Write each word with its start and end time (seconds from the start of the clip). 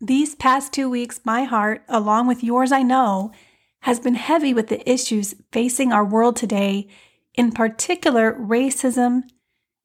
These 0.00 0.34
past 0.34 0.74
two 0.74 0.90
weeks, 0.90 1.20
my 1.24 1.44
heart, 1.44 1.82
along 1.88 2.26
with 2.26 2.44
yours, 2.44 2.70
I 2.70 2.82
know, 2.82 3.32
has 3.80 3.98
been 3.98 4.14
heavy 4.14 4.52
with 4.52 4.68
the 4.68 4.88
issues 4.90 5.34
facing 5.52 5.90
our 5.90 6.04
world 6.04 6.36
today, 6.36 6.88
in 7.34 7.50
particular 7.50 8.34
racism 8.34 9.22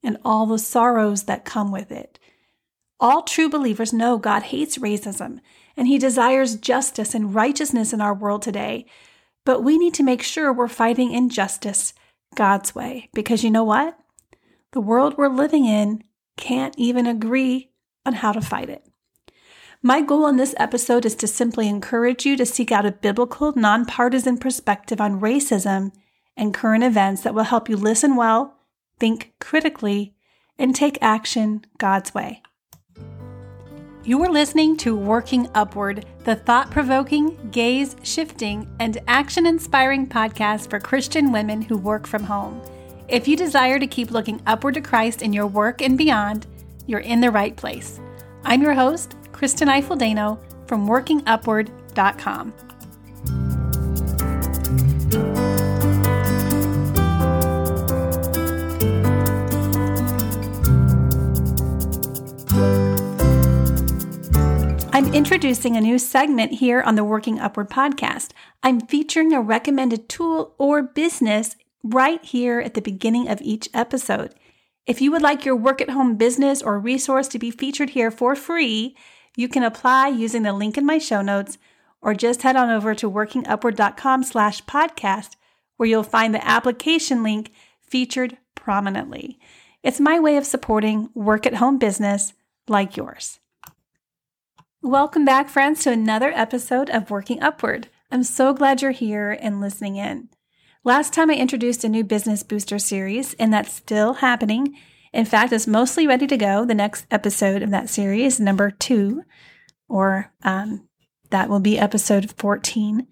and 0.04 0.18
all 0.26 0.46
the 0.46 0.60
sorrows 0.60 1.24
that 1.24 1.46
come 1.46 1.72
with 1.72 1.92
it. 1.92 2.20
All 3.00 3.24
true 3.24 3.50
believers 3.50 3.94
know 3.94 4.18
God 4.18 4.44
hates 4.44 4.78
racism 4.78 5.40
and 5.78 5.88
he 5.88 5.98
desires 5.98 6.56
justice 6.56 7.16
and 7.16 7.34
righteousness 7.34 7.94
in 7.94 8.02
our 8.02 8.14
world 8.14 8.42
today. 8.42 8.86
But 9.46 9.64
we 9.64 9.78
need 9.78 9.94
to 9.96 10.04
make 10.04 10.22
sure 10.22 10.52
we're 10.52 10.68
fighting 10.68 11.12
injustice 11.12 11.94
God's 12.36 12.76
way 12.76 13.10
because 13.14 13.44
you 13.44 13.50
know 13.50 13.64
what? 13.64 13.98
The 14.74 14.82
world 14.82 15.18
we're 15.18 15.30
living 15.30 15.66
in 15.66 16.04
can't 16.38 16.76
even 16.78 17.08
agree 17.08 17.72
on 18.06 18.14
how 18.14 18.34
to 18.34 18.42
fight 18.42 18.70
it. 18.70 18.86
My 19.84 20.02
goal 20.02 20.28
in 20.28 20.38
this 20.38 20.54
episode 20.58 21.08
is 21.08 21.16
to 21.16 21.28
simply 21.28 21.68
encourage 21.68 22.24
you 22.24 22.38
to 22.38 22.46
seek 22.46 22.72
out 22.72 22.86
a 22.86 22.92
biblical, 22.92 23.52
nonpartisan 23.56 24.38
perspective 24.38 25.02
on 25.02 25.20
racism 25.20 25.92
and 26.38 26.54
current 26.54 26.84
events 26.84 27.24
that 27.24 27.34
will 27.34 27.46
help 27.46 27.68
you 27.68 27.76
listen 27.76 28.16
well, 28.16 28.60
think 29.00 29.34
critically, 29.40 30.14
and 30.60 30.76
take 30.76 31.00
action 31.02 31.66
God's 31.80 32.14
way. 32.14 32.44
You 34.04 34.24
are 34.24 34.30
listening 34.30 34.78
to 34.78 34.96
Working 34.96 35.50
Upward, 35.56 36.06
the 36.26 36.36
thought 36.36 36.70
provoking, 36.70 37.50
gaze 37.50 37.96
shifting, 38.04 38.70
and 38.80 39.00
action 39.08 39.48
inspiring 39.48 40.06
podcast 40.06 40.70
for 40.70 40.80
Christian 40.80 41.32
women 41.32 41.60
who 41.60 41.76
work 41.76 42.06
from 42.06 42.24
home. 42.24 42.62
If 43.08 43.28
you 43.28 43.36
desire 43.36 43.80
to 43.80 43.88
keep 43.88 44.12
looking 44.12 44.44
upward 44.46 44.76
to 44.76 44.82
Christ 44.82 45.24
in 45.24 45.34
your 45.34 45.48
work 45.48 45.82
and 45.82 45.98
beyond, 45.98 46.46
you're 46.86 47.00
in 47.00 47.20
the 47.20 47.32
right 47.32 47.56
place. 47.56 48.00
I'm 48.44 48.62
your 48.62 48.74
host, 48.76 49.16
Kristen 49.42 49.70
Eifel 49.70 50.38
from 50.68 50.88
workingupward.com. 50.88 52.54
I'm 64.94 65.12
introducing 65.12 65.76
a 65.76 65.82
new 65.82 65.98
segment 65.98 66.52
here 66.52 66.84
on 66.84 66.94
the 66.94 67.04
Working 67.04 67.40
Upward 67.40 67.72
podcast. 67.72 68.34
I'm 68.62 68.80
featuring 68.82 69.34
a 69.34 69.42
recommended 69.42 70.08
tool 70.08 70.54
or 70.60 70.84
business 70.84 71.56
right 71.82 72.24
here 72.24 72.60
at 72.60 72.76
the 72.76 72.82
beginning 72.82 73.28
of 73.28 73.42
each 73.42 73.70
episode. 73.74 74.36
If 74.86 75.02
you 75.02 75.12
would 75.12 75.24
like 75.24 75.46
your 75.46 75.56
work 75.56 75.82
at 75.82 75.90
home 75.90 76.16
business 76.16 76.62
or 76.62 76.78
resource 76.78 77.28
to 77.30 77.40
be 77.40 77.50
featured 77.50 77.92
here 77.92 78.12
for 78.12 78.36
free, 78.36 78.96
you 79.36 79.48
can 79.48 79.64
apply 79.64 80.08
using 80.10 80.44
the 80.44 80.54
link 80.54 80.78
in 80.78 80.86
my 80.86 80.98
show 80.98 81.22
notes 81.22 81.58
or 82.02 82.14
just 82.14 82.42
head 82.42 82.56
on 82.56 82.70
over 82.70 82.96
to 82.96 83.10
workingupward.com 83.10 84.24
slash 84.24 84.64
podcast 84.66 85.36
where 85.78 85.90
you'll 85.90 86.04
find 86.04 86.34
the 86.34 86.48
application 86.48 87.24
link 87.24 87.52
featured 87.82 88.38
prominently. 88.56 89.40
It's 89.84 90.00
my 90.00 90.20
way 90.20 90.38
of 90.38 90.46
supporting 90.46 91.10
work 91.14 91.46
at 91.48 91.56
home 91.56 91.80
business 91.80 92.34
like 92.68 92.96
yours. 92.98 93.40
Welcome 94.84 95.26
back, 95.26 95.50
friends, 95.50 95.84
to 95.84 95.92
another 95.92 96.32
episode 96.36 96.90
of 96.90 97.12
Working 97.12 97.42
Upward. 97.42 97.88
I'm 98.12 98.24
so 98.24 98.54
glad 98.54 98.82
you're 98.82 98.92
here 98.92 99.38
and 99.40 99.62
listening 99.62 99.96
in. 99.96 100.30
Last 100.84 101.14
time 101.14 101.30
I 101.30 101.36
introduced 101.36 101.84
a 101.84 101.90
new 101.90 102.04
Business 102.04 102.42
Booster 102.42 102.80
series, 102.80 103.36
and 103.36 103.54
that's 103.54 103.72
still 103.72 104.14
happening. 104.14 104.76
In 105.14 105.26
fact, 105.26 105.52
it's 105.52 105.68
mostly 105.68 106.08
ready 106.08 106.26
to 106.28 106.38
go. 106.38 106.66
The 106.66 106.74
next 106.74 107.06
episode 107.12 107.62
of 107.62 107.70
that 107.72 107.90
series, 107.90 108.40
number 108.40 108.72
two, 108.72 109.24
or 109.90 110.32
um, 110.44 110.88
that 111.32 111.50
will 111.50 111.60
be 111.60 111.78
episode 111.78 112.32
14. 112.38 113.08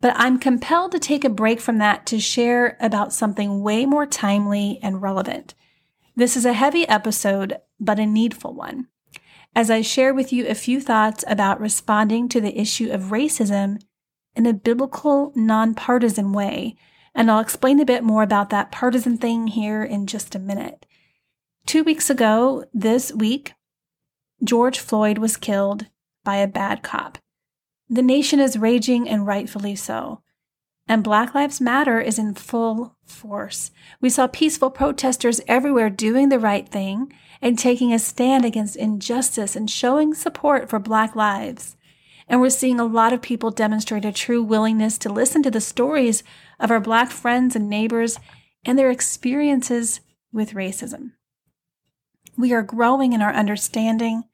But 0.00 0.14
I'm 0.16 0.38
compelled 0.38 0.92
to 0.92 0.98
take 0.98 1.24
a 1.24 1.30
break 1.30 1.60
from 1.60 1.78
that 1.78 2.06
to 2.06 2.20
share 2.20 2.76
about 2.80 3.12
something 3.12 3.62
way 3.62 3.86
more 3.86 4.06
timely 4.06 4.78
and 4.82 5.02
relevant. 5.02 5.54
This 6.14 6.36
is 6.36 6.44
a 6.44 6.52
heavy 6.52 6.86
episode, 6.86 7.56
but 7.80 7.98
a 7.98 8.06
needful 8.06 8.54
one. 8.54 8.88
As 9.54 9.70
I 9.70 9.80
share 9.80 10.14
with 10.14 10.32
you 10.32 10.46
a 10.46 10.54
few 10.54 10.80
thoughts 10.80 11.24
about 11.26 11.60
responding 11.60 12.28
to 12.28 12.40
the 12.40 12.58
issue 12.58 12.90
of 12.92 13.04
racism 13.04 13.80
in 14.36 14.46
a 14.46 14.52
biblical, 14.52 15.32
nonpartisan 15.34 16.32
way, 16.32 16.76
and 17.14 17.30
I'll 17.30 17.40
explain 17.40 17.80
a 17.80 17.86
bit 17.86 18.04
more 18.04 18.22
about 18.22 18.50
that 18.50 18.70
partisan 18.70 19.16
thing 19.16 19.46
here 19.46 19.82
in 19.82 20.06
just 20.06 20.34
a 20.34 20.38
minute. 20.38 20.86
Two 21.66 21.82
weeks 21.82 22.08
ago, 22.08 22.64
this 22.72 23.12
week, 23.12 23.54
George 24.44 24.78
Floyd 24.78 25.18
was 25.18 25.36
killed 25.36 25.86
by 26.22 26.36
a 26.36 26.46
bad 26.46 26.84
cop. 26.84 27.18
The 27.88 28.02
nation 28.02 28.38
is 28.38 28.56
raging 28.56 29.08
and 29.08 29.26
rightfully 29.26 29.74
so. 29.74 30.22
And 30.86 31.02
Black 31.02 31.34
Lives 31.34 31.60
Matter 31.60 32.00
is 32.00 32.20
in 32.20 32.34
full 32.34 32.96
force. 33.04 33.72
We 34.00 34.10
saw 34.10 34.28
peaceful 34.28 34.70
protesters 34.70 35.40
everywhere 35.48 35.90
doing 35.90 36.28
the 36.28 36.38
right 36.38 36.68
thing 36.68 37.12
and 37.42 37.58
taking 37.58 37.92
a 37.92 37.98
stand 37.98 38.44
against 38.44 38.76
injustice 38.76 39.56
and 39.56 39.68
showing 39.68 40.14
support 40.14 40.70
for 40.70 40.78
Black 40.78 41.16
lives. 41.16 41.76
And 42.28 42.40
we're 42.40 42.50
seeing 42.50 42.78
a 42.78 42.84
lot 42.84 43.12
of 43.12 43.20
people 43.20 43.50
demonstrate 43.50 44.04
a 44.04 44.12
true 44.12 44.42
willingness 44.42 44.98
to 44.98 45.12
listen 45.12 45.42
to 45.42 45.50
the 45.50 45.60
stories 45.60 46.22
of 46.60 46.70
our 46.70 46.80
Black 46.80 47.10
friends 47.10 47.56
and 47.56 47.68
neighbors 47.68 48.20
and 48.64 48.78
their 48.78 48.90
experiences 48.92 50.00
with 50.32 50.54
racism. 50.54 51.15
We 52.38 52.52
are 52.52 52.62
growing 52.62 53.14
in 53.14 53.22
our 53.22 53.32
understanding 53.32 54.24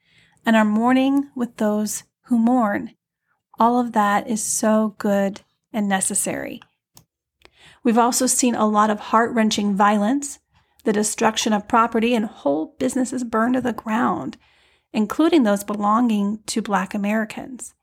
and 0.44 0.56
are 0.56 0.64
mourning 0.64 1.30
with 1.36 1.56
those 1.58 2.02
who 2.22 2.38
mourn. 2.38 2.94
All 3.60 3.78
of 3.78 3.92
that 3.92 4.28
is 4.28 4.42
so 4.42 4.96
good 4.98 5.42
and 5.72 5.88
necessary. 5.88 6.60
We've 7.84 7.98
also 7.98 8.26
seen 8.26 8.54
a 8.54 8.66
lot 8.66 8.90
of 8.90 8.98
heart 8.98 9.32
wrenching 9.32 9.76
violence, 9.76 10.40
the 10.84 10.92
destruction 10.92 11.52
of 11.52 11.68
property, 11.68 12.14
and 12.14 12.26
whole 12.26 12.74
businesses 12.78 13.22
burned 13.22 13.54
to 13.54 13.60
the 13.60 13.72
ground, 13.72 14.36
including 14.92 15.44
those 15.44 15.62
belonging 15.62 16.40
to 16.46 16.60
Black 16.60 16.94
Americans. 16.94 17.74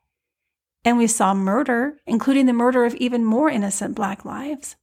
And 0.84 0.98
we 0.98 1.08
saw 1.08 1.34
murder, 1.34 1.98
including 2.06 2.46
the 2.46 2.54
murder 2.54 2.86
of 2.86 2.96
even 2.96 3.24
more 3.24 3.50
innocent 3.50 3.96
Black 3.96 4.26
lives. 4.26 4.76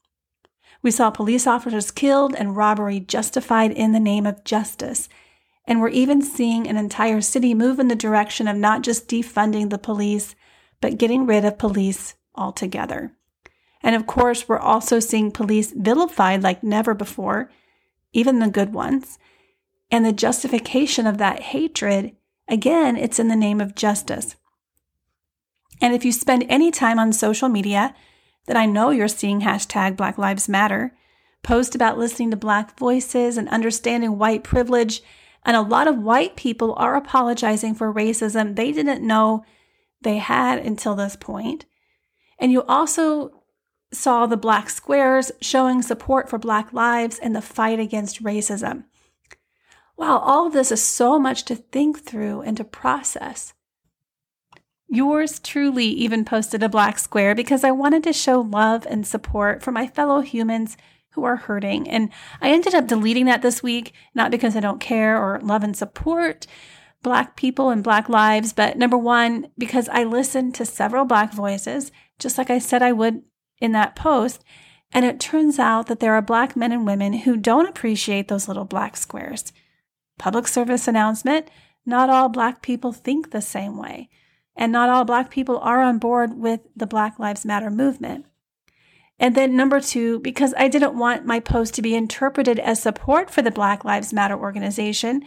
We 0.82 0.90
saw 0.90 1.10
police 1.10 1.46
officers 1.46 1.90
killed 1.90 2.34
and 2.34 2.56
robbery 2.56 3.00
justified 3.00 3.72
in 3.72 3.92
the 3.92 4.00
name 4.00 4.26
of 4.26 4.44
justice 4.44 5.08
and 5.66 5.80
we're 5.80 5.88
even 5.88 6.22
seeing 6.22 6.68
an 6.68 6.76
entire 6.76 7.20
city 7.20 7.54
move 7.54 7.78
in 7.78 7.88
the 7.88 7.96
direction 7.96 8.46
of 8.46 8.56
not 8.56 8.82
just 8.82 9.08
defunding 9.08 9.70
the 9.70 9.78
police, 9.78 10.34
but 10.80 10.98
getting 10.98 11.26
rid 11.26 11.44
of 11.44 11.58
police 11.58 12.14
altogether. 12.34 13.12
And 13.82 13.96
of 13.96 14.06
course, 14.06 14.48
we're 14.48 14.58
also 14.58 15.00
seeing 15.00 15.30
police 15.30 15.72
vilified 15.72 16.42
like 16.42 16.62
never 16.62 16.94
before, 16.94 17.50
even 18.12 18.38
the 18.38 18.48
good 18.48 18.72
ones. 18.72 19.18
And 19.90 20.04
the 20.04 20.12
justification 20.12 21.06
of 21.06 21.18
that 21.18 21.40
hatred, 21.40 22.16
again, 22.48 22.96
it's 22.96 23.18
in 23.18 23.28
the 23.28 23.36
name 23.36 23.60
of 23.60 23.74
justice. 23.74 24.36
And 25.80 25.94
if 25.94 26.04
you 26.04 26.12
spend 26.12 26.46
any 26.48 26.70
time 26.70 26.98
on 26.98 27.12
social 27.12 27.48
media, 27.48 27.94
that 28.46 28.56
I 28.56 28.66
know 28.66 28.90
you're 28.90 29.08
seeing 29.08 29.40
hashtag 29.40 29.96
Black 29.96 30.18
Lives 30.18 30.48
Matter, 30.48 30.96
post 31.42 31.74
about 31.74 31.98
listening 31.98 32.30
to 32.30 32.36
Black 32.36 32.78
voices 32.78 33.36
and 33.36 33.48
understanding 33.48 34.18
white 34.18 34.42
privilege 34.42 35.02
and 35.46 35.56
a 35.56 35.62
lot 35.62 35.86
of 35.86 36.02
white 36.02 36.36
people 36.36 36.74
are 36.76 36.96
apologizing 36.96 37.74
for 37.74 37.94
racism 37.94 38.56
they 38.56 38.72
didn't 38.72 39.06
know 39.06 39.44
they 40.02 40.18
had 40.18 40.58
until 40.58 40.94
this 40.94 41.16
point. 41.16 41.64
And 42.38 42.52
you 42.52 42.62
also 42.64 43.42
saw 43.92 44.26
the 44.26 44.36
black 44.36 44.68
squares 44.68 45.32
showing 45.40 45.80
support 45.80 46.28
for 46.28 46.38
Black 46.38 46.72
lives 46.72 47.18
and 47.18 47.34
the 47.34 47.40
fight 47.40 47.78
against 47.78 48.22
racism. 48.22 48.84
Wow, 49.96 50.18
all 50.18 50.48
of 50.48 50.52
this 50.52 50.70
is 50.70 50.82
so 50.82 51.18
much 51.18 51.44
to 51.44 51.56
think 51.56 52.04
through 52.04 52.42
and 52.42 52.56
to 52.58 52.64
process. 52.64 53.54
Yours 54.88 55.38
truly 55.38 55.86
even 55.86 56.24
posted 56.24 56.62
a 56.62 56.68
black 56.68 56.98
square 56.98 57.34
because 57.34 57.64
I 57.64 57.70
wanted 57.70 58.04
to 58.04 58.12
show 58.12 58.40
love 58.40 58.86
and 58.88 59.06
support 59.06 59.62
for 59.62 59.72
my 59.72 59.86
fellow 59.86 60.20
humans 60.20 60.76
who 61.16 61.24
are 61.24 61.36
hurting. 61.36 61.90
And 61.90 62.10
I 62.40 62.50
ended 62.50 62.74
up 62.74 62.86
deleting 62.86 63.24
that 63.24 63.42
this 63.42 63.62
week, 63.62 63.92
not 64.14 64.30
because 64.30 64.54
I 64.54 64.60
don't 64.60 64.78
care 64.78 65.20
or 65.20 65.40
love 65.40 65.64
and 65.64 65.76
support 65.76 66.46
Black 67.02 67.34
people 67.36 67.70
and 67.70 67.82
Black 67.82 68.08
lives, 68.08 68.52
but 68.52 68.78
number 68.78 68.96
one, 68.96 69.48
because 69.58 69.88
I 69.88 70.04
listened 70.04 70.54
to 70.54 70.64
several 70.64 71.04
Black 71.04 71.32
voices, 71.32 71.90
just 72.20 72.38
like 72.38 72.50
I 72.50 72.58
said 72.60 72.82
I 72.82 72.92
would 72.92 73.22
in 73.58 73.72
that 73.72 73.96
post. 73.96 74.44
And 74.92 75.04
it 75.04 75.18
turns 75.18 75.58
out 75.58 75.88
that 75.88 75.98
there 75.98 76.14
are 76.14 76.22
Black 76.22 76.54
men 76.54 76.70
and 76.70 76.86
women 76.86 77.12
who 77.12 77.36
don't 77.36 77.68
appreciate 77.68 78.28
those 78.28 78.46
little 78.46 78.64
black 78.64 78.96
squares. 78.96 79.52
Public 80.18 80.46
service 80.46 80.86
announcement 80.86 81.48
not 81.86 82.10
all 82.10 82.28
Black 82.28 82.62
people 82.62 82.92
think 82.92 83.30
the 83.30 83.40
same 83.40 83.76
way. 83.78 84.10
And 84.56 84.72
not 84.72 84.88
all 84.88 85.04
Black 85.04 85.30
people 85.30 85.58
are 85.60 85.80
on 85.80 85.98
board 85.98 86.34
with 86.36 86.60
the 86.74 86.86
Black 86.86 87.18
Lives 87.18 87.46
Matter 87.46 87.70
movement. 87.70 88.26
And 89.18 89.34
then 89.34 89.56
number 89.56 89.80
two, 89.80 90.18
because 90.20 90.52
I 90.58 90.68
didn't 90.68 90.98
want 90.98 91.24
my 91.24 91.40
post 91.40 91.74
to 91.74 91.82
be 91.82 91.94
interpreted 91.94 92.58
as 92.58 92.82
support 92.82 93.30
for 93.30 93.42
the 93.42 93.50
Black 93.50 93.84
Lives 93.84 94.12
Matter 94.12 94.36
organization, 94.36 95.22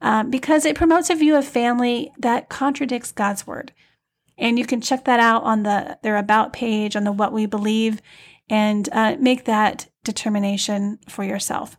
um, 0.00 0.30
because 0.30 0.64
it 0.64 0.76
promotes 0.76 1.10
a 1.10 1.14
view 1.14 1.34
of 1.34 1.44
family 1.44 2.12
that 2.18 2.48
contradicts 2.48 3.10
God's 3.10 3.46
word. 3.46 3.72
And 4.36 4.58
you 4.58 4.66
can 4.66 4.80
check 4.80 5.04
that 5.04 5.20
out 5.20 5.42
on 5.44 5.62
the 5.62 5.98
their 6.02 6.16
about 6.16 6.52
page 6.52 6.96
on 6.96 7.04
the 7.04 7.12
what 7.12 7.32
we 7.32 7.46
believe 7.46 8.00
and 8.48 8.88
uh, 8.92 9.16
make 9.18 9.44
that 9.44 9.88
determination 10.02 10.98
for 11.08 11.24
yourself. 11.24 11.76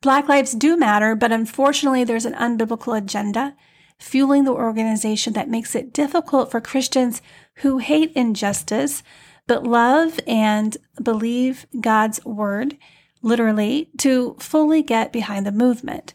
Black 0.00 0.28
lives 0.28 0.52
do 0.52 0.76
matter, 0.76 1.14
but 1.14 1.32
unfortunately, 1.32 2.04
there's 2.04 2.24
an 2.24 2.34
unbiblical 2.34 2.96
agenda 2.96 3.54
fueling 3.98 4.44
the 4.44 4.52
organization 4.52 5.32
that 5.32 5.48
makes 5.48 5.74
it 5.74 5.92
difficult 5.92 6.50
for 6.50 6.60
Christians 6.60 7.22
who 7.56 7.78
hate 7.78 8.12
injustice 8.14 9.02
but 9.46 9.64
love 9.64 10.18
and 10.26 10.76
believe 11.02 11.66
God's 11.80 12.24
word, 12.24 12.76
literally, 13.22 13.90
to 13.98 14.36
fully 14.38 14.82
get 14.82 15.12
behind 15.12 15.46
the 15.46 15.52
movement. 15.52 16.14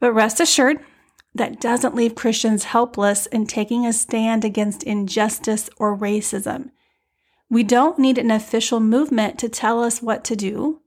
But 0.00 0.12
rest 0.12 0.40
assured, 0.40 0.80
that 1.34 1.60
doesn't 1.60 1.94
leave 1.94 2.14
Christians 2.14 2.64
helpless 2.64 3.26
in 3.26 3.46
taking 3.46 3.86
a 3.86 3.92
stand 3.92 4.44
against 4.44 4.84
injustice 4.84 5.68
or 5.78 5.96
racism. 5.96 6.70
We 7.50 7.62
don't 7.64 7.98
need 7.98 8.18
an 8.18 8.30
official 8.30 8.80
movement 8.80 9.38
to 9.40 9.48
tell 9.48 9.82
us 9.82 10.00
what 10.00 10.24
to 10.24 10.36
do 10.36 10.80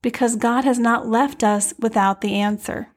because 0.00 0.36
God 0.36 0.64
has 0.64 0.78
not 0.78 1.08
left 1.08 1.44
us 1.44 1.74
without 1.78 2.20
the 2.20 2.34
answer. 2.34 2.88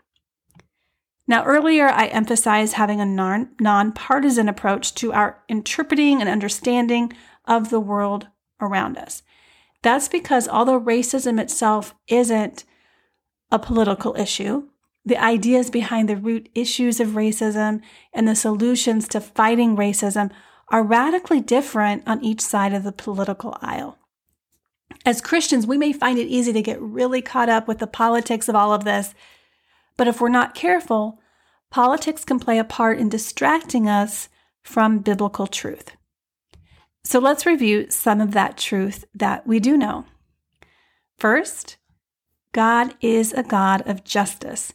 Now, 1.27 1.43
earlier 1.43 1.87
I 1.87 2.07
emphasized 2.07 2.73
having 2.73 3.01
a 3.01 3.05
non 3.05 3.49
nonpartisan 3.59 4.47
approach 4.47 4.93
to 4.95 5.13
our 5.13 5.41
interpreting 5.47 6.21
and 6.21 6.29
understanding 6.29 7.13
of 7.45 7.69
the 7.69 7.79
world 7.79 8.27
around 8.61 8.97
us. 8.97 9.23
That's 9.81 10.07
because 10.07 10.47
although 10.47 10.79
racism 10.79 11.39
itself 11.39 11.95
isn't 12.07 12.63
a 13.51 13.59
political 13.59 14.15
issue, 14.15 14.67
the 15.05 15.17
ideas 15.17 15.69
behind 15.69 16.09
the 16.09 16.17
root 16.17 16.49
issues 16.55 16.99
of 16.99 17.09
racism 17.09 17.81
and 18.11 18.27
the 18.27 18.35
solutions 18.35 19.07
to 19.09 19.21
fighting 19.21 19.75
racism 19.75 20.31
are 20.69 20.81
radically 20.81 21.39
different 21.41 22.03
on 22.07 22.23
each 22.23 22.41
side 22.41 22.73
of 22.73 22.83
the 22.83 22.91
political 22.91 23.55
aisle. 23.61 23.99
As 25.05 25.21
Christians, 25.21 25.67
we 25.67 25.77
may 25.77 25.93
find 25.93 26.17
it 26.17 26.27
easy 26.27 26.51
to 26.53 26.61
get 26.61 26.81
really 26.81 27.21
caught 27.21 27.49
up 27.49 27.67
with 27.67 27.77
the 27.77 27.87
politics 27.87 28.49
of 28.49 28.55
all 28.55 28.73
of 28.73 28.83
this, 28.83 29.13
but 29.97 30.07
if 30.07 30.19
we're 30.19 30.29
not 30.29 30.55
careful, 30.55 31.19
politics 31.71 32.23
can 32.23 32.39
play 32.39 32.59
a 32.59 32.63
part 32.63 32.99
in 32.99 33.09
distracting 33.09 33.87
us 33.87 34.29
from 34.63 34.99
biblical 34.99 35.47
truth. 35.47 35.91
So 37.03 37.19
let's 37.19 37.45
review 37.45 37.89
some 37.89 38.19
of 38.19 38.31
that 38.31 38.57
truth 38.57 39.05
that 39.13 39.45
we 39.45 39.59
do 39.59 39.77
know. 39.77 40.05
First, 41.17 41.77
God 42.51 42.95
is 42.99 43.31
a 43.33 43.43
God 43.43 43.87
of 43.87 44.03
justice. 44.03 44.73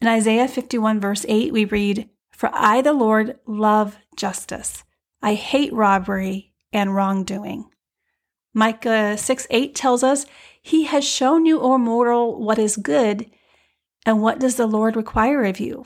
In 0.00 0.08
Isaiah 0.08 0.48
51, 0.48 1.00
verse 1.00 1.24
8, 1.28 1.52
we 1.52 1.64
read, 1.64 2.08
For 2.30 2.50
I, 2.52 2.82
the 2.82 2.92
Lord, 2.92 3.38
love 3.46 3.98
justice. 4.16 4.84
I 5.22 5.34
hate 5.34 5.72
robbery 5.72 6.52
and 6.72 6.94
wrongdoing. 6.94 7.68
Micah 8.54 9.18
6 9.18 9.46
8 9.50 9.74
tells 9.74 10.02
us, 10.02 10.24
He 10.62 10.84
has 10.84 11.04
shown 11.04 11.46
you, 11.46 11.60
O 11.60 11.78
mortal, 11.78 12.40
what 12.40 12.58
is 12.58 12.76
good. 12.76 13.30
And 14.06 14.22
what 14.22 14.38
does 14.38 14.54
the 14.54 14.68
Lord 14.68 14.94
require 14.94 15.44
of 15.44 15.58
you? 15.58 15.84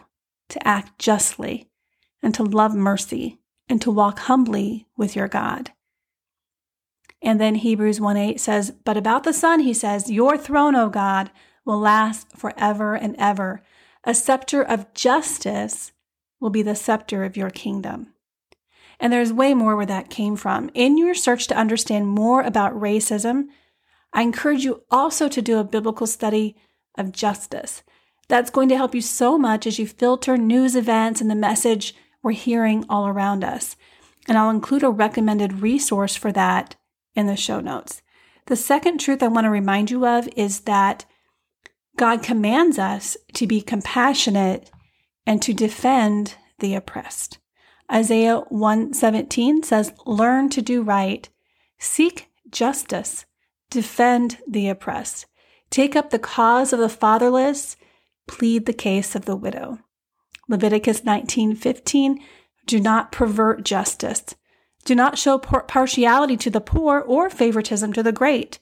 To 0.50 0.69
act 0.69 0.99
justly, 0.99 1.70
and 2.22 2.34
to 2.34 2.43
love 2.43 2.75
mercy, 2.75 3.40
and 3.69 3.81
to 3.81 3.90
walk 3.90 4.20
humbly 4.20 4.87
with 4.96 5.17
your 5.17 5.26
God. 5.26 5.72
And 7.22 7.40
then 7.40 7.56
Hebrews 7.56 8.00
1 8.00 8.17
8 8.17 8.40
says, 8.40 8.72
But 8.84 8.96
about 8.96 9.25
the 9.25 9.32
Son, 9.32 9.61
he 9.61 9.72
says, 9.72 10.11
Your 10.11 10.37
throne, 10.37 10.75
O 10.75 10.90
God, 10.90 11.31
will 11.64 11.78
last 11.78 12.37
forever 12.37 12.94
and 12.94 13.17
ever. 13.19 13.62
A 14.05 14.14
scepter 14.14 14.62
of 14.62 14.93
justice 14.93 15.93
will 16.40 16.50
be 16.50 16.62
the 16.62 16.75
scepter 16.75 17.25
of 17.25 17.37
your 17.37 17.50
kingdom. 17.50 18.08
And 18.99 19.12
there's 19.12 19.32
way 19.32 19.55
more 19.55 19.76
where 19.76 19.87
that 19.87 20.11
came 20.11 20.37
from. 20.37 20.70
In 20.75 20.99
your 20.99 21.14
search 21.14 21.46
to 21.49 21.56
understand 21.56 22.08
more 22.08 22.43
about 22.43 22.78
racism, 22.78 23.46
I 24.12 24.23
encourage 24.23 24.64
you 24.64 24.82
also 24.90 25.28
to 25.28 25.40
do 25.40 25.58
a 25.58 25.64
biblical 25.64 26.06
study 26.06 26.56
of 26.99 27.12
justice. 27.12 27.82
That's 28.31 28.50
going 28.50 28.69
to 28.69 28.77
help 28.77 28.94
you 28.94 29.00
so 29.00 29.37
much 29.37 29.67
as 29.67 29.81
you 29.81 29.88
filter 29.88 30.37
news 30.37 30.77
events 30.77 31.21
and 31.21 31.29
the 31.29 31.35
message 31.35 31.97
we're 32.23 32.31
hearing 32.31 32.85
all 32.88 33.09
around 33.09 33.43
us. 33.43 33.75
And 34.29 34.38
I'll 34.38 34.50
include 34.50 34.85
a 34.85 34.88
recommended 34.88 35.62
resource 35.62 36.15
for 36.15 36.31
that 36.31 36.77
in 37.17 37.27
the 37.27 37.35
show 37.35 37.59
notes. 37.59 38.03
The 38.47 38.55
second 38.55 38.99
truth 38.99 39.21
I 39.21 39.27
want 39.27 39.47
to 39.47 39.50
remind 39.50 39.91
you 39.91 40.06
of 40.06 40.29
is 40.37 40.61
that 40.61 41.06
God 41.97 42.23
commands 42.23 42.79
us 42.79 43.17
to 43.35 43.49
be 43.49 43.61
compassionate 43.61 44.71
and 45.26 45.43
to 45.43 45.53
defend 45.53 46.37
the 46.61 46.76
oppressed. 46.76 47.38
Isaiah 47.93 48.44
117 48.49 49.65
says, 49.65 49.93
Learn 50.06 50.50
to 50.50 50.62
do 50.62 50.83
right, 50.83 51.29
seek 51.81 52.29
justice, 52.49 53.26
defend 53.71 54.38
the 54.47 54.69
oppressed, 54.69 55.26
take 55.69 55.97
up 55.97 56.11
the 56.11 56.21
cause 56.21 56.73
of 56.73 56.79
the 56.79 56.88
fatherless, 56.88 57.76
plead 58.31 58.65
the 58.65 58.73
case 58.73 59.17
of 59.17 59.25
the 59.25 59.35
widow. 59.35 59.81
Leviticus 60.49 61.00
19:15 61.05 62.21
Do 62.65 62.79
not 62.79 63.11
pervert 63.11 63.65
justice. 63.65 64.37
Do 64.85 64.94
not 64.94 65.19
show 65.19 65.37
partiality 65.37 66.37
to 66.37 66.50
the 66.50 66.61
poor 66.61 67.00
or 67.00 67.29
favoritism 67.29 67.93
to 67.93 68.05
the 68.05 68.12
great, 68.12 68.61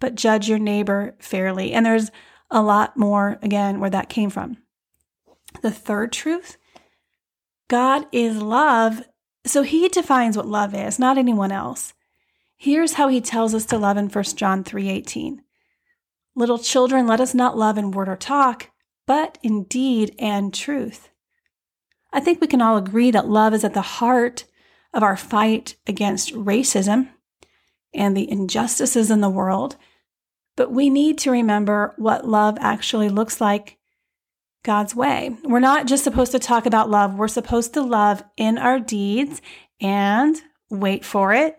but 0.00 0.14
judge 0.14 0.48
your 0.48 0.58
neighbor 0.58 1.16
fairly. 1.20 1.74
And 1.74 1.84
there's 1.84 2.10
a 2.50 2.62
lot 2.62 2.96
more, 2.96 3.38
again, 3.42 3.78
where 3.78 3.90
that 3.90 4.08
came 4.08 4.30
from. 4.30 4.56
The 5.60 5.70
third 5.70 6.10
truth 6.10 6.56
God 7.68 8.06
is 8.10 8.40
love, 8.40 9.02
so 9.44 9.62
he 9.62 9.88
defines 9.88 10.36
what 10.36 10.48
love 10.48 10.74
is, 10.74 10.98
not 10.98 11.18
anyone 11.18 11.52
else. 11.52 11.92
Here's 12.56 12.94
how 12.94 13.08
he 13.08 13.20
tells 13.20 13.54
us 13.54 13.66
to 13.66 13.78
love 13.78 13.98
in 13.98 14.08
1 14.08 14.36
John 14.36 14.64
3:18. 14.64 15.42
Little 16.34 16.58
children, 16.58 17.06
let 17.06 17.20
us 17.20 17.34
not 17.34 17.56
love 17.56 17.76
in 17.76 17.90
word 17.90 18.08
or 18.08 18.16
talk, 18.16 18.70
but 19.06 19.38
in 19.42 19.64
deed 19.64 20.14
and 20.18 20.52
truth. 20.52 21.10
I 22.12 22.20
think 22.20 22.40
we 22.40 22.46
can 22.46 22.62
all 22.62 22.76
agree 22.76 23.10
that 23.10 23.28
love 23.28 23.54
is 23.54 23.64
at 23.64 23.74
the 23.74 23.82
heart 23.82 24.44
of 24.92 25.02
our 25.02 25.16
fight 25.16 25.76
against 25.86 26.34
racism 26.34 27.10
and 27.92 28.16
the 28.16 28.30
injustices 28.30 29.10
in 29.10 29.20
the 29.20 29.30
world 29.30 29.76
but 30.56 30.70
we 30.70 30.90
need 30.90 31.18
to 31.18 31.30
remember 31.30 31.94
what 31.96 32.26
love 32.26 32.56
actually 32.60 33.08
looks 33.08 33.40
like 33.40 33.78
God's 34.62 34.94
way. 34.94 35.36
We're 35.42 35.60
not 35.60 35.86
just 35.86 36.04
supposed 36.04 36.32
to 36.32 36.38
talk 36.38 36.66
about 36.66 36.90
love, 36.90 37.14
we're 37.14 37.28
supposed 37.28 37.74
to 37.74 37.82
love 37.82 38.22
in 38.36 38.56
our 38.56 38.78
deeds 38.78 39.42
and, 39.80 40.40
wait 40.70 41.04
for 41.04 41.34
it, 41.34 41.58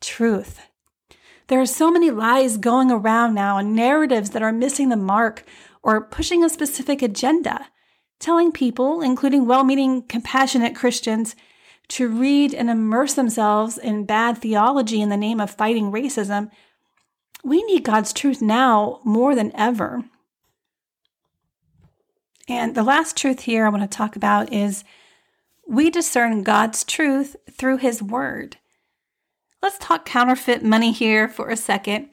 truth. 0.00 0.60
There 1.48 1.60
are 1.60 1.66
so 1.66 1.90
many 1.90 2.10
lies 2.10 2.56
going 2.56 2.90
around 2.90 3.34
now 3.34 3.56
and 3.56 3.74
narratives 3.74 4.30
that 4.30 4.42
are 4.42 4.52
missing 4.52 4.88
the 4.88 4.96
mark 4.96 5.44
or 5.86 6.02
pushing 6.02 6.42
a 6.44 6.50
specific 6.50 7.00
agenda, 7.00 7.68
telling 8.18 8.52
people, 8.52 9.00
including 9.00 9.46
well 9.46 9.64
meaning, 9.64 10.02
compassionate 10.02 10.74
Christians, 10.74 11.36
to 11.88 12.08
read 12.08 12.52
and 12.52 12.68
immerse 12.68 13.14
themselves 13.14 13.78
in 13.78 14.04
bad 14.04 14.38
theology 14.38 15.00
in 15.00 15.08
the 15.08 15.16
name 15.16 15.40
of 15.40 15.50
fighting 15.50 15.92
racism 15.92 16.50
we 17.46 17.62
need 17.62 17.84
God's 17.84 18.12
truth 18.12 18.42
now 18.42 18.98
more 19.04 19.36
than 19.36 19.54
ever. 19.54 20.02
And 22.48 22.74
the 22.74 22.82
last 22.82 23.16
truth 23.16 23.40
here 23.40 23.64
I 23.64 23.68
want 23.68 23.88
to 23.88 23.96
talk 23.96 24.16
about 24.16 24.52
is 24.52 24.82
we 25.68 25.88
discern 25.88 26.42
God's 26.42 26.82
truth 26.82 27.36
through 27.50 27.76
His 27.76 28.02
Word. 28.02 28.56
Let's 29.62 29.78
talk 29.78 30.04
counterfeit 30.04 30.64
money 30.64 30.90
here 30.90 31.28
for 31.28 31.48
a 31.48 31.56
second. 31.56 32.08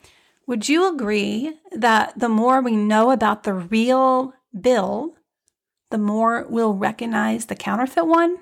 Would 0.47 0.67
you 0.67 0.93
agree 0.93 1.53
that 1.71 2.19
the 2.19 2.29
more 2.29 2.61
we 2.61 2.75
know 2.75 3.11
about 3.11 3.43
the 3.43 3.53
real 3.53 4.33
bill, 4.59 5.15
the 5.89 5.97
more 5.97 6.45
we'll 6.49 6.73
recognize 6.73 7.45
the 7.45 7.55
counterfeit 7.55 8.07
one? 8.07 8.37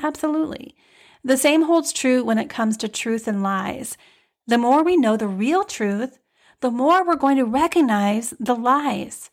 Absolutely. 0.00 0.76
The 1.24 1.36
same 1.36 1.62
holds 1.62 1.92
true 1.92 2.22
when 2.22 2.38
it 2.38 2.48
comes 2.48 2.76
to 2.78 2.88
truth 2.88 3.26
and 3.26 3.42
lies. 3.42 3.96
The 4.46 4.58
more 4.58 4.84
we 4.84 4.96
know 4.96 5.16
the 5.16 5.28
real 5.28 5.64
truth, 5.64 6.18
the 6.60 6.70
more 6.70 7.04
we're 7.04 7.16
going 7.16 7.36
to 7.36 7.44
recognize 7.44 8.32
the 8.38 8.54
lies. 8.54 9.30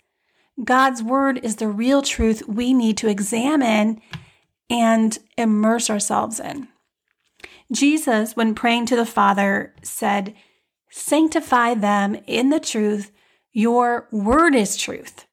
God's 0.64 1.04
word 1.04 1.40
is 1.44 1.58
the 1.58 1.68
real 1.68 2.02
truth 2.02 2.48
we 2.48 2.74
need 2.74 2.98
to 2.98 3.10
examine 3.10 4.02
and 4.70 5.18
immerse 5.38 5.90
ourselves 5.90 6.40
in. 6.40 6.68
Jesus, 7.72 8.36
when 8.36 8.56
praying 8.56 8.86
to 8.88 8.96
the 8.96 9.06
Father, 9.06 9.74
said, 9.84 10.34
Sanctify 10.98 11.74
them 11.74 12.16
in 12.26 12.52
the 12.52 12.60
truth. 12.60 13.12
Your 13.52 14.08
word 14.14 14.56
is 14.56 14.78
truth. 14.78 15.26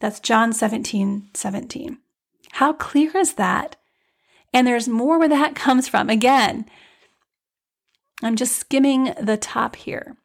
That's 0.00 0.18
John 0.18 0.52
17, 0.52 1.30
17. 1.32 1.98
How 2.54 2.72
clear 2.72 3.16
is 3.16 3.34
that? 3.34 3.76
And 4.52 4.66
there's 4.66 4.88
more 4.88 5.16
where 5.16 5.28
that 5.28 5.54
comes 5.54 5.86
from. 5.86 6.10
Again, 6.10 6.66
I'm 8.20 8.34
just 8.34 8.56
skimming 8.56 9.14
the 9.20 9.36
top 9.36 9.76
here. 9.76 10.16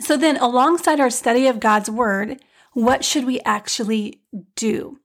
So 0.00 0.18
then, 0.18 0.36
alongside 0.36 1.00
our 1.00 1.08
study 1.08 1.46
of 1.46 1.58
God's 1.58 1.88
Word, 1.88 2.38
what 2.74 3.06
should 3.06 3.24
we 3.24 3.40
actually 3.40 4.20
do? 4.54 5.00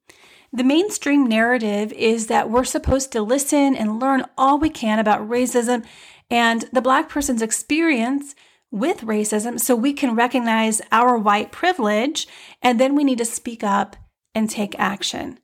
The 0.51 0.65
mainstream 0.65 1.25
narrative 1.25 1.93
is 1.93 2.27
that 2.27 2.49
we're 2.49 2.65
supposed 2.65 3.13
to 3.13 3.21
listen 3.21 3.77
and 3.77 4.01
learn 4.01 4.25
all 4.37 4.59
we 4.59 4.69
can 4.69 4.99
about 4.99 5.29
racism 5.29 5.85
and 6.31 6.63
the 6.71 6.81
Black 6.81 7.09
person's 7.09 7.41
experience 7.41 8.33
with 8.71 9.01
racism 9.01 9.59
so 9.59 9.75
we 9.75 9.91
can 9.91 10.15
recognize 10.15 10.81
our 10.91 11.17
white 11.17 11.51
privilege 11.51 12.25
and 12.61 12.79
then 12.79 12.95
we 12.95 13.03
need 13.03 13.17
to 13.17 13.25
speak 13.25 13.63
up 13.63 13.97
and 14.33 14.49
take 14.49 14.79
action. 14.79 15.37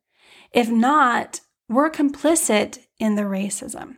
If 0.53 0.69
not, 0.69 1.41
we're 1.67 1.91
complicit 1.91 2.79
in 2.99 3.15
the 3.15 3.23
racism. 3.23 3.97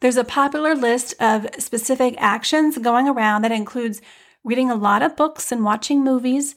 There's 0.00 0.18
a 0.18 0.24
popular 0.24 0.74
list 0.74 1.14
of 1.18 1.48
specific 1.58 2.14
actions 2.18 2.76
going 2.76 3.08
around 3.08 3.42
that 3.42 3.50
includes 3.50 4.02
reading 4.44 4.70
a 4.70 4.76
lot 4.76 5.02
of 5.02 5.16
books 5.16 5.50
and 5.50 5.64
watching 5.64 6.04
movies, 6.04 6.54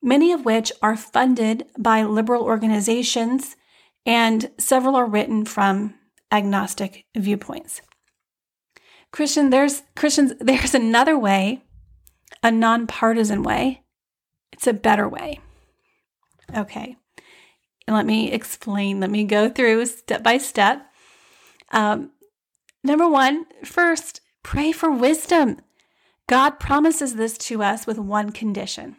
many 0.00 0.32
of 0.32 0.44
which 0.44 0.72
are 0.80 0.96
funded 0.96 1.66
by 1.76 2.04
liberal 2.04 2.44
organizations, 2.44 3.56
and 4.06 4.50
several 4.58 4.96
are 4.96 5.06
written 5.06 5.44
from 5.44 5.94
agnostic 6.30 7.04
viewpoints. 7.16 7.82
Christian, 9.12 9.50
there's 9.50 9.82
Christians, 9.96 10.32
there's 10.40 10.74
another 10.74 11.18
way, 11.18 11.64
a 12.42 12.50
nonpartisan 12.50 13.42
way. 13.42 13.82
It's 14.52 14.66
a 14.66 14.72
better 14.72 15.08
way. 15.08 15.40
Okay. 16.56 16.96
let 17.86 18.06
me 18.06 18.32
explain. 18.32 19.00
Let 19.00 19.10
me 19.10 19.24
go 19.24 19.48
through 19.48 19.86
step 19.86 20.22
by 20.22 20.38
step. 20.38 20.86
Um, 21.70 22.12
number 22.82 23.08
one, 23.08 23.46
first, 23.64 24.20
pray 24.42 24.72
for 24.72 24.90
wisdom. 24.90 25.60
God 26.26 26.58
promises 26.58 27.16
this 27.16 27.38
to 27.38 27.62
us 27.62 27.86
with 27.86 27.98
one 27.98 28.32
condition 28.32 28.96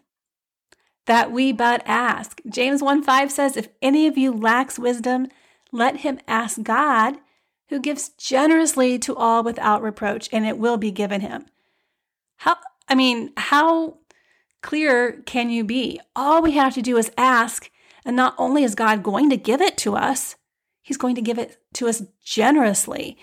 that 1.09 1.31
we 1.31 1.51
but 1.51 1.81
ask. 1.85 2.39
James 2.47 2.83
1 2.83 3.01
5 3.03 3.31
says, 3.31 3.57
If 3.57 3.69
any 3.81 4.05
of 4.05 4.17
you 4.17 4.31
lacks 4.31 4.77
wisdom, 4.77 5.27
let 5.71 5.97
him 5.97 6.19
ask 6.27 6.61
God, 6.61 7.17
who 7.69 7.79
gives 7.79 8.09
generously 8.09 8.99
to 8.99 9.15
all 9.15 9.43
without 9.43 9.81
reproach, 9.81 10.29
and 10.31 10.45
it 10.45 10.57
will 10.57 10.77
be 10.77 10.91
given 10.91 11.21
him. 11.21 11.45
How, 12.37 12.57
I 12.87 12.95
mean, 12.95 13.31
how 13.37 13.97
clear 14.61 15.21
can 15.25 15.49
you 15.49 15.63
be? 15.63 15.99
All 16.15 16.41
we 16.41 16.51
have 16.51 16.73
to 16.75 16.81
do 16.81 16.97
is 16.97 17.11
ask, 17.17 17.69
and 18.03 18.15
not 18.15 18.35
only 18.37 18.63
is 18.63 18.75
God 18.75 19.03
going 19.03 19.29
to 19.29 19.37
give 19.37 19.61
it 19.61 19.77
to 19.79 19.95
us, 19.95 20.35
he's 20.81 20.97
going 20.97 21.15
to 21.15 21.21
give 21.21 21.37
it 21.37 21.57
to 21.73 21.87
us 21.87 22.01
generously. 22.23 23.17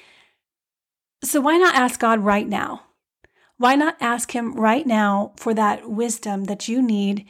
So 1.25 1.41
why 1.41 1.59
not 1.59 1.75
ask 1.75 1.99
God 1.99 2.21
right 2.21 2.47
now? 2.47 2.83
Why 3.59 3.75
not 3.75 3.97
ask 4.01 4.33
him 4.33 4.55
right 4.55 4.87
now 4.87 5.33
for 5.37 5.55
that 5.55 5.91
wisdom 5.91 6.45
that 6.45 6.69
you 6.69 6.83
need 6.83 7.27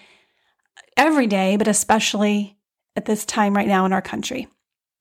every 0.97 1.27
day, 1.27 1.57
but 1.57 1.69
especially 1.69 2.59
at 2.97 3.05
this 3.05 3.25
time 3.25 3.55
right 3.55 3.69
now 3.69 3.85
in 3.87 3.93
our 3.93 4.03
country. 4.03 4.49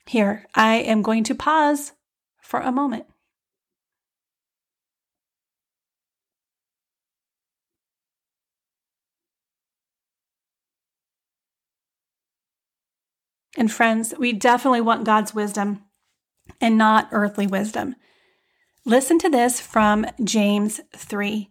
Here, 0.06 0.46
I 0.54 0.76
am 0.76 1.02
going 1.02 1.24
to 1.26 1.36
pause 1.36 1.94
for 2.46 2.60
a 2.60 2.72
moment. 2.72 3.06
And 13.58 13.72
friends, 13.72 14.14
we 14.20 14.34
definitely 14.34 14.82
want 14.82 15.06
God's 15.06 15.34
wisdom 15.34 15.84
and 16.60 16.78
not 16.78 17.10
earthly 17.12 17.48
wisdom. 17.48 17.96
Listen 18.86 19.18
to 19.20 19.30
this 19.30 19.60
from 19.60 20.06
James 20.24 20.82
3. 20.96 21.50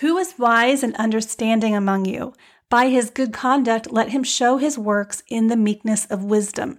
Who 0.00 0.16
is 0.16 0.38
wise 0.38 0.82
and 0.82 0.96
understanding 0.96 1.76
among 1.76 2.06
you? 2.06 2.32
By 2.70 2.88
his 2.88 3.10
good 3.10 3.32
conduct, 3.32 3.92
let 3.92 4.08
him 4.08 4.22
show 4.22 4.56
his 4.56 4.78
works 4.78 5.22
in 5.28 5.48
the 5.48 5.56
meekness 5.56 6.06
of 6.06 6.24
wisdom. 6.24 6.78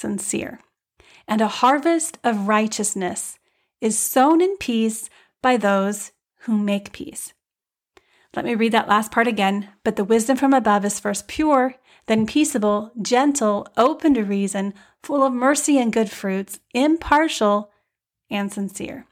sincere. 0.00 0.60
And 1.28 1.40
a 1.40 1.48
harvest 1.48 2.18
of 2.24 2.48
righteousness 2.48 3.38
is 3.80 3.98
sown 3.98 4.40
in 4.40 4.56
peace 4.56 5.08
by 5.42 5.56
those 5.56 6.12
who 6.40 6.56
make 6.56 6.92
peace. 6.92 7.32
Let 8.34 8.44
me 8.44 8.54
read 8.54 8.72
that 8.72 8.88
last 8.88 9.10
part 9.10 9.26
again. 9.26 9.68
But 9.84 9.96
the 9.96 10.04
wisdom 10.04 10.36
from 10.36 10.54
above 10.54 10.84
is 10.84 11.00
first 11.00 11.28
pure, 11.28 11.74
then 12.06 12.26
peaceable, 12.26 12.92
gentle, 13.00 13.66
open 13.76 14.14
to 14.14 14.22
reason, 14.22 14.74
full 15.02 15.24
of 15.24 15.32
mercy 15.32 15.78
and 15.78 15.92
good 15.92 16.10
fruits, 16.10 16.60
impartial 16.72 17.70
and 18.30 18.52
sincere. 18.52 19.06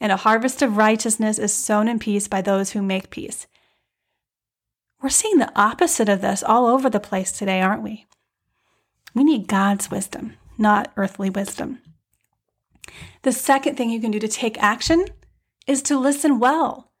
And 0.00 0.10
a 0.10 0.16
harvest 0.16 0.62
of 0.62 0.76
righteousness 0.76 1.38
is 1.38 1.52
sown 1.52 1.86
in 1.86 1.98
peace 1.98 2.28
by 2.28 2.42
those 2.42 2.70
who 2.70 2.82
make 2.82 3.10
peace. 3.10 3.46
We're 5.00 5.10
seeing 5.10 5.38
the 5.38 5.52
opposite 5.54 6.08
of 6.08 6.20
this 6.20 6.42
all 6.42 6.66
over 6.66 6.88
the 6.88 7.00
place 7.00 7.32
today, 7.32 7.60
aren't 7.60 7.82
we? 7.82 8.06
We 9.14 9.24
need 9.24 9.48
God's 9.48 9.90
wisdom, 9.90 10.34
not 10.58 10.92
earthly 10.96 11.30
wisdom. 11.30 11.80
The 13.22 13.32
second 13.32 13.76
thing 13.76 13.90
you 13.90 14.00
can 14.00 14.10
do 14.10 14.18
to 14.18 14.28
take 14.28 14.62
action 14.62 15.06
is 15.66 15.82
to 15.82 15.98
listen 15.98 16.38
well. 16.38 16.92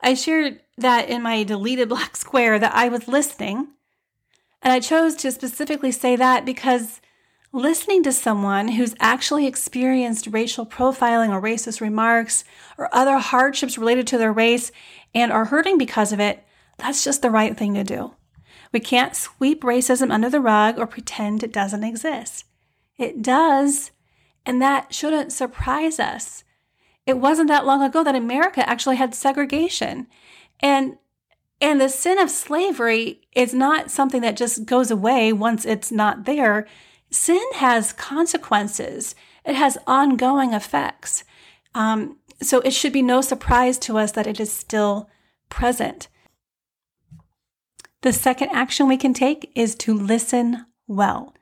I 0.00 0.14
shared 0.14 0.60
that 0.78 1.08
in 1.08 1.22
my 1.22 1.42
deleted 1.42 1.88
black 1.90 2.16
square 2.16 2.58
that 2.58 2.74
I 2.74 2.88
was 2.88 3.08
listening, 3.08 3.68
and 4.62 4.72
I 4.72 4.80
chose 4.80 5.14
to 5.16 5.32
specifically 5.32 5.92
say 5.92 6.16
that 6.16 6.44
because 6.44 7.00
listening 7.52 8.02
to 8.02 8.12
someone 8.12 8.68
who's 8.68 8.94
actually 9.00 9.46
experienced 9.46 10.28
racial 10.30 10.66
profiling 10.66 11.30
or 11.30 11.40
racist 11.40 11.80
remarks 11.80 12.44
or 12.76 12.94
other 12.94 13.18
hardships 13.18 13.78
related 13.78 14.06
to 14.08 14.18
their 14.18 14.32
race 14.32 14.70
and 15.14 15.32
are 15.32 15.46
hurting 15.46 15.78
because 15.78 16.12
of 16.12 16.20
it 16.20 16.46
that's 16.78 17.04
just 17.04 17.22
the 17.22 17.30
right 17.30 17.56
thing 17.56 17.74
to 17.74 17.84
do. 17.84 18.14
We 18.72 18.80
can't 18.80 19.16
sweep 19.16 19.62
racism 19.62 20.12
under 20.12 20.30
the 20.30 20.40
rug 20.40 20.78
or 20.78 20.86
pretend 20.86 21.42
it 21.42 21.52
doesn't 21.52 21.84
exist. 21.84 22.44
It 22.98 23.22
does, 23.22 23.90
and 24.44 24.60
that 24.62 24.94
shouldn't 24.94 25.32
surprise 25.32 25.98
us. 26.00 26.44
It 27.06 27.18
wasn't 27.18 27.48
that 27.48 27.66
long 27.66 27.82
ago 27.82 28.02
that 28.02 28.14
America 28.16 28.68
actually 28.68 28.96
had 28.96 29.14
segregation. 29.14 30.08
And 30.60 30.98
and 31.60 31.80
the 31.80 31.88
sin 31.88 32.18
of 32.18 32.30
slavery 32.30 33.22
is 33.34 33.54
not 33.54 33.90
something 33.90 34.20
that 34.20 34.36
just 34.36 34.66
goes 34.66 34.90
away 34.90 35.32
once 35.32 35.64
it's 35.64 35.90
not 35.90 36.24
there. 36.24 36.66
Sin 37.10 37.42
has 37.54 37.94
consequences. 37.94 39.14
It 39.44 39.54
has 39.54 39.78
ongoing 39.86 40.52
effects. 40.52 41.24
Um, 41.74 42.18
so 42.42 42.60
it 42.60 42.72
should 42.72 42.92
be 42.92 43.00
no 43.00 43.22
surprise 43.22 43.78
to 43.80 43.96
us 43.96 44.12
that 44.12 44.26
it 44.26 44.38
is 44.38 44.52
still 44.52 45.08
present. 45.48 46.08
The 48.02 48.12
second 48.12 48.50
action 48.50 48.88
we 48.88 48.96
can 48.96 49.14
take 49.14 49.50
is 49.54 49.74
to 49.76 49.94
listen 49.94 50.66
well. 50.86 51.34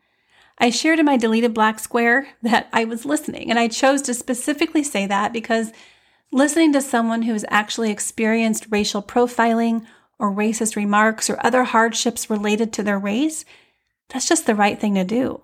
I 0.59 0.71
shared 0.71 1.01
in 1.01 1.07
my 1.07 1.17
deleted 1.17 1.53
black 1.53 1.81
square 1.81 2.29
that 2.43 2.69
I 2.73 2.85
was 2.85 3.05
listening, 3.05 3.51
and 3.51 3.59
I 3.59 3.69
chose 3.69 4.03
to 4.03 4.15
specifically 4.15 4.85
say 4.85 5.07
that 5.07 5.33
because 5.33 5.73
listening 6.31 6.73
to 6.73 6.81
someone 6.81 7.23
who 7.23 7.33
has 7.33 7.45
actually 7.49 7.91
experienced 7.91 8.69
racial 8.71 9.03
profiling 9.03 9.85
or 10.19 10.31
racist 10.31 10.77
remarks 10.77 11.29
or 11.29 11.45
other 11.45 11.65
hardships 11.65 12.31
related 12.31 12.73
to 12.73 12.83
their 12.85 12.99
race, 12.99 13.45
that's 14.09 14.29
just 14.29 14.47
the 14.47 14.55
right 14.55 14.81
thing 14.81 14.95
to 14.95 15.05
do. 15.05 15.43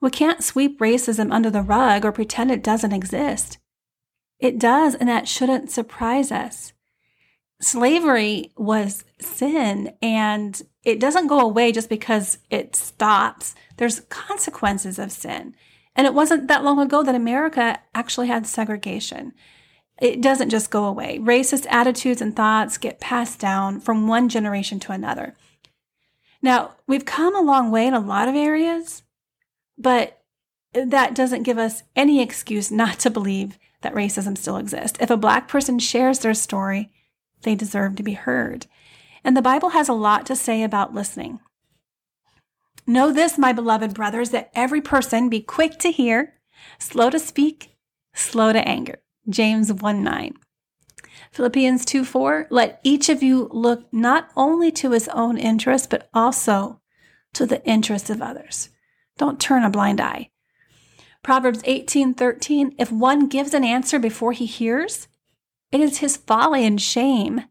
We 0.00 0.10
can't 0.10 0.44
sweep 0.44 0.78
racism 0.78 1.32
under 1.32 1.50
the 1.50 1.62
rug 1.62 2.04
or 2.04 2.12
pretend 2.12 2.50
it 2.50 2.62
doesn't 2.62 2.92
exist. 2.92 3.58
It 4.38 4.58
does, 4.58 4.94
and 4.94 5.08
that 5.08 5.26
shouldn't 5.26 5.70
surprise 5.70 6.30
us 6.30 6.72
slavery 7.60 8.52
was 8.56 9.04
sin 9.20 9.92
and 10.00 10.62
it 10.84 11.00
doesn't 11.00 11.26
go 11.26 11.40
away 11.40 11.72
just 11.72 11.88
because 11.88 12.38
it 12.50 12.76
stops. 12.76 13.54
There's 13.76 14.00
consequences 14.08 14.98
of 14.98 15.12
sin. 15.12 15.54
And 15.96 16.06
it 16.06 16.14
wasn't 16.14 16.46
that 16.46 16.62
long 16.62 16.78
ago 16.78 17.02
that 17.02 17.14
America 17.14 17.80
actually 17.94 18.28
had 18.28 18.46
segregation. 18.46 19.32
It 20.00 20.20
doesn't 20.20 20.50
just 20.50 20.70
go 20.70 20.84
away. 20.84 21.18
Racist 21.18 21.66
attitudes 21.68 22.20
and 22.20 22.36
thoughts 22.36 22.78
get 22.78 23.00
passed 23.00 23.40
down 23.40 23.80
from 23.80 24.06
one 24.06 24.28
generation 24.28 24.78
to 24.80 24.92
another. 24.92 25.34
Now, 26.40 26.76
we've 26.86 27.04
come 27.04 27.34
a 27.34 27.42
long 27.42 27.72
way 27.72 27.86
in 27.86 27.94
a 27.94 28.00
lot 28.00 28.28
of 28.28 28.36
areas, 28.36 29.02
but 29.76 30.22
that 30.72 31.14
doesn't 31.14 31.42
give 31.42 31.58
us 31.58 31.82
any 31.96 32.22
excuse 32.22 32.70
not 32.70 33.00
to 33.00 33.10
believe 33.10 33.58
that 33.80 33.94
racism 33.94 34.38
still 34.38 34.56
exists. 34.56 34.98
If 35.00 35.10
a 35.10 35.16
black 35.16 35.48
person 35.48 35.80
shares 35.80 36.20
their 36.20 36.34
story, 36.34 36.92
they 37.42 37.54
deserve 37.54 37.96
to 37.96 38.02
be 38.02 38.12
heard. 38.12 38.66
And 39.24 39.36
the 39.36 39.42
Bible 39.42 39.70
has 39.70 39.88
a 39.88 39.94
lot 39.94 40.26
to 40.26 40.36
say 40.36 40.62
about 40.62 40.94
listening. 40.94 41.40
Know 42.86 43.12
this, 43.12 43.36
my 43.36 43.52
beloved 43.52 43.94
brothers, 43.94 44.30
that 44.30 44.50
every 44.54 44.80
person 44.80 45.28
be 45.28 45.40
quick 45.40 45.78
to 45.80 45.90
hear, 45.90 46.34
slow 46.78 47.10
to 47.10 47.18
speak, 47.18 47.76
slow 48.14 48.52
to 48.52 48.66
anger. 48.66 49.00
James 49.28 49.72
1 49.72 50.02
9. 50.02 50.34
Philippians 51.32 51.84
2 51.84 52.04
4, 52.04 52.46
let 52.50 52.80
each 52.82 53.08
of 53.08 53.22
you 53.22 53.48
look 53.52 53.92
not 53.92 54.30
only 54.36 54.70
to 54.72 54.92
his 54.92 55.08
own 55.08 55.36
interest, 55.36 55.90
but 55.90 56.08
also 56.14 56.80
to 57.34 57.44
the 57.44 57.64
interests 57.66 58.08
of 58.08 58.22
others. 58.22 58.70
Don't 59.18 59.40
turn 59.40 59.64
a 59.64 59.70
blind 59.70 60.00
eye. 60.00 60.30
Proverbs 61.22 61.60
18 61.64 62.14
13, 62.14 62.74
if 62.78 62.90
one 62.90 63.28
gives 63.28 63.52
an 63.52 63.64
answer 63.64 63.98
before 63.98 64.32
he 64.32 64.46
hears, 64.46 65.07
it 65.70 65.80
is 65.80 65.98
his 65.98 66.16
folly 66.16 66.64
and 66.64 66.80
shame. 66.80 67.42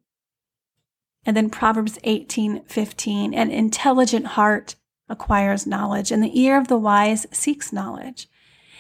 And 1.25 1.36
then 1.36 1.50
Proverbs 1.50 2.00
18 2.03 2.63
15, 2.65 3.33
an 3.33 3.51
intelligent 3.51 4.27
heart 4.27 4.75
acquires 5.09 5.67
knowledge, 5.67 6.12
and 6.12 6.24
the 6.24 6.39
ear 6.39 6.57
of 6.57 6.67
the 6.67 6.77
wise 6.77 7.25
seeks 7.31 7.74
knowledge. 7.74 8.27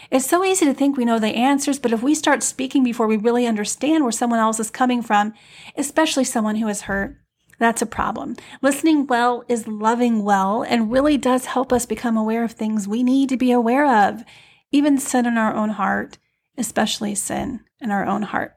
It's 0.09 0.25
so 0.25 0.43
easy 0.43 0.65
to 0.65 0.73
think 0.73 0.95
we 0.95 1.05
know 1.05 1.19
the 1.19 1.27
answers, 1.27 1.79
but 1.79 1.91
if 1.91 2.01
we 2.01 2.15
start 2.15 2.43
speaking 2.43 2.83
before 2.83 3.07
we 3.07 3.17
really 3.17 3.45
understand 3.45 4.03
where 4.03 4.11
someone 4.11 4.39
else 4.39 4.59
is 4.59 4.69
coming 4.69 5.01
from, 5.01 5.33
especially 5.75 6.23
someone 6.23 6.55
who 6.55 6.67
is 6.67 6.81
hurt, 6.81 7.17
that's 7.59 7.81
a 7.81 7.87
problem. 7.87 8.35
Listening 8.61 9.07
well 9.07 9.43
is 9.49 9.67
loving 9.67 10.23
well 10.23 10.63
and 10.63 10.91
really 10.91 11.17
does 11.17 11.45
help 11.47 11.73
us 11.73 11.85
become 11.85 12.15
aware 12.15 12.43
of 12.43 12.51
things 12.51 12.87
we 12.87 13.03
need 13.03 13.29
to 13.29 13.37
be 13.37 13.51
aware 13.51 13.85
of, 13.85 14.23
even 14.71 14.97
sin 14.97 15.25
in 15.25 15.37
our 15.37 15.53
own 15.53 15.69
heart, 15.69 16.17
especially 16.57 17.15
sin 17.15 17.61
in 17.81 17.91
our 17.91 18.05
own 18.05 18.21
heart. 18.21 18.56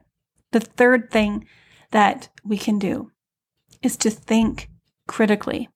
The 0.51 0.59
third 0.59 1.11
thing 1.11 1.45
that 1.91 2.29
we 2.43 2.57
can 2.57 2.79
do 2.79 3.11
is 3.81 3.97
to 3.97 4.09
think 4.09 4.69
critically. 5.07 5.69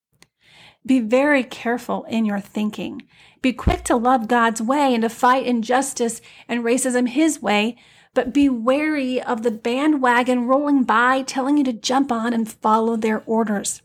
Be 0.86 1.00
very 1.00 1.44
careful 1.44 2.04
in 2.04 2.26
your 2.26 2.40
thinking. 2.40 3.04
Be 3.42 3.54
quick 3.54 3.84
to 3.86 3.96
love 3.96 4.28
God's 4.28 4.62
way 4.62 4.94
and 4.94 5.02
to 5.02 5.10
fight 5.10 5.46
injustice 5.46 6.22
and 6.48 6.64
racism 6.64 7.10
His 7.10 7.42
way, 7.42 7.76
but 8.14 8.34
be 8.34 8.50
wary 8.50 9.22
of 9.22 9.44
the 9.44 9.52
bandwagon 9.52 10.46
rolling 10.46 10.84
by 10.84 11.24
telling 11.24 11.58
you 11.58 11.64
to 11.64 11.74
jump 11.74 12.12
on 12.12 12.34
and 12.34 12.50
follow 12.50 12.96
their 12.96 13.24
orders. 13.26 13.82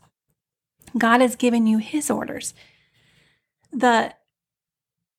God 0.97 1.21
has 1.21 1.35
given 1.35 1.65
you 1.67 1.79
His 1.79 2.09
orders. 2.09 2.53
The 3.71 4.13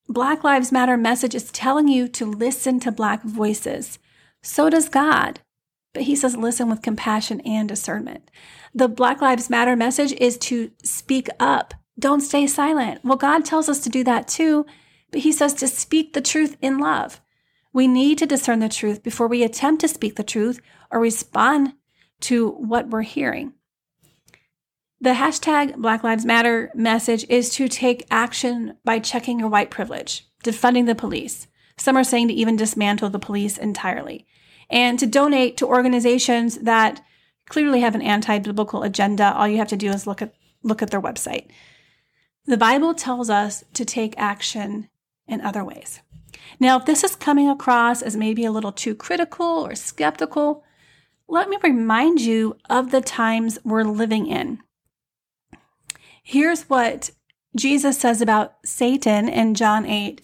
Black 0.09 0.45
Lives 0.45 0.71
Matter 0.71 0.97
message 0.97 1.35
is 1.35 1.51
telling 1.51 1.89
you 1.89 2.07
to 2.09 2.27
listen 2.27 2.79
to 2.81 2.93
Black 2.93 3.23
voices. 3.23 3.99
So 4.43 4.71
does 4.71 4.89
God. 4.89 5.41
But 5.93 6.05
He 6.05 6.17
says, 6.17 6.37
listen 6.37 6.69
with 6.71 6.83
compassion 6.83 7.41
and 7.43 7.69
discernment. 7.69 8.31
The 8.75 8.89
Black 8.89 9.21
Lives 9.21 9.51
Matter 9.51 9.77
message 9.77 10.13
is 10.13 10.39
to 10.39 10.71
speak 10.83 11.29
up. 11.39 11.75
Don't 11.99 12.21
stay 12.21 12.47
silent. 12.47 13.05
Well, 13.05 13.19
God 13.19 13.45
tells 13.45 13.69
us 13.69 13.81
to 13.81 13.91
do 13.91 14.03
that 14.05 14.27
too, 14.29 14.65
but 15.11 15.21
He 15.21 15.33
says 15.33 15.53
to 15.55 15.69
speak 15.69 16.13
the 16.13 16.23
truth 16.23 16.57
in 16.63 16.79
love. 16.79 17.21
We 17.73 17.87
need 17.87 18.19
to 18.19 18.27
discern 18.27 18.61
the 18.61 18.69
truth 18.69 19.03
before 19.03 19.29
we 19.29 19.43
attempt 19.43 19.81
to 19.83 19.89
speak 19.89 20.17
the 20.17 20.23
truth 20.23 20.61
or 20.91 21.01
respond 21.01 21.75
to 22.21 22.51
what 22.51 22.89
we're 22.89 23.03
hearing. 23.03 23.55
The 25.01 25.15
hashtag 25.15 25.77
Black 25.77 26.05
Lives 26.05 26.25
Matter 26.25 26.71
message 26.75 27.27
is 27.29 27.51
to 27.57 27.69
take 27.69 28.07
action 28.11 28.77
by 28.85 29.01
checking 29.01 29.41
your 29.41 29.49
white 29.49 29.71
privilege, 29.71 30.29
defunding 30.45 30.87
the 30.87 30.95
police. 30.95 31.49
Some 31.77 31.97
are 31.97 32.05
saying 32.05 32.29
to 32.29 32.35
even 32.35 32.57
dismantle 32.57 33.11
the 33.11 33.19
police 33.19 33.59
entirely, 33.59 34.27
and 34.73 34.99
to 34.99 35.07
donate 35.07 35.57
to 35.59 35.67
organizations 35.67 36.57
that 36.59 37.05
clearly 37.49 37.81
have 37.83 37.95
an 37.95 38.03
anti-biblical 38.03 38.83
agenda. 38.83 39.33
All 39.35 39.47
you 39.47 39.59
have 39.59 39.69
to 39.69 39.77
do 39.77 39.91
is 39.91 40.07
look 40.07 40.23
at 40.23 40.35
look 40.65 40.83
at 40.83 40.91
their 40.91 41.01
website. 41.01 41.49
The 42.47 42.57
Bible 42.57 42.95
tells 42.95 43.31
us 43.31 43.63
to 43.75 43.85
take 43.85 44.15
action 44.17 44.89
in 45.29 45.41
other 45.41 45.65
ways. 45.65 46.01
Now, 46.59 46.79
if 46.79 46.87
this 46.87 47.05
is 47.05 47.15
coming 47.17 47.49
across 47.49 48.03
as 48.03 48.17
maybe 48.17 48.45
a 48.45 48.53
little 48.53 48.73
too 48.73 48.95
critical 48.95 49.47
or 49.47 49.75
skeptical, 49.75 50.65
let 51.29 51.49
me 51.49 51.59
remind 51.63 52.21
you 52.21 52.57
of 52.69 52.91
the 52.91 53.01
times 53.01 53.59
we're 53.65 53.85
living 53.85 54.27
in. 54.27 54.61
Here's 56.23 56.63
what 56.65 57.11
Jesus 57.57 57.99
says 57.99 58.21
about 58.21 58.55
Satan 58.65 59.29
in 59.29 59.55
John 59.55 59.87
8. 59.87 60.21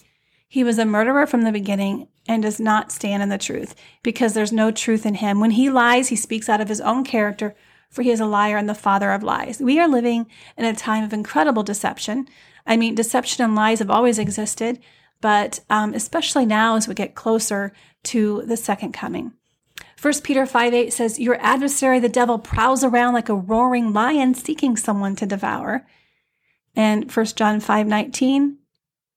He 0.49 0.65
was 0.65 0.79
a 0.79 0.87
murderer 0.87 1.27
from 1.27 1.43
the 1.43 1.53
beginning 1.53 2.09
and 2.27 2.43
does 2.43 2.59
not 2.59 2.91
stand 2.91 3.23
in 3.23 3.29
the 3.29 3.37
truth 3.37 3.75
because 4.03 4.33
there's 4.33 4.53
no 4.53 4.71
truth 4.71 5.05
in 5.05 5.15
him. 5.15 5.41
When 5.41 5.53
he 5.53 5.69
lies, 5.69 6.09
he 6.09 6.17
speaks 6.17 6.49
out 6.49 6.61
of 6.61 6.69
his 6.69 6.81
own 6.81 7.05
character, 7.05 7.55
for 7.91 8.03
he 8.03 8.11
is 8.11 8.21
a 8.21 8.27
liar 8.27 8.57
and 8.57 8.69
the 8.69 8.75
father 8.75 9.13
of 9.13 9.23
lies. 9.23 9.61
We 9.61 9.79
are 9.79 9.89
living 9.89 10.27
in 10.57 10.65
a 10.65 10.75
time 10.75 11.05
of 11.05 11.13
incredible 11.13 11.63
deception. 11.63 12.29
I 12.67 12.79
mean, 12.79 12.95
deception 12.95 13.45
and 13.45 13.55
lies 13.55 13.79
have 13.81 13.91
always 13.91 14.19
existed, 14.19 14.79
but 15.21 15.61
um, 15.69 15.93
especially 15.93 16.47
now 16.47 16.77
as 16.77 16.89
we 16.89 16.95
get 16.95 17.15
closer 17.15 17.73
to 18.05 18.43
the 18.47 18.57
second 18.57 18.93
coming. 18.93 19.33
1 20.01 20.21
Peter 20.23 20.47
5 20.47 20.75
8 20.75 20.93
says, 20.93 21.19
Your 21.19 21.37
adversary, 21.41 21.99
the 21.99 22.09
devil, 22.09 22.39
prowls 22.39 22.85
around 22.85 23.15
like 23.15 23.29
a 23.29 23.35
roaring 23.35 23.93
lion 23.93 24.35
seeking 24.35 24.77
someone 24.77 25.17
to 25.17 25.27
devour. 25.27 25.87
And 26.77 27.11
1 27.11 27.27
John 27.27 27.61
5 27.61 27.87
19, 27.87 28.59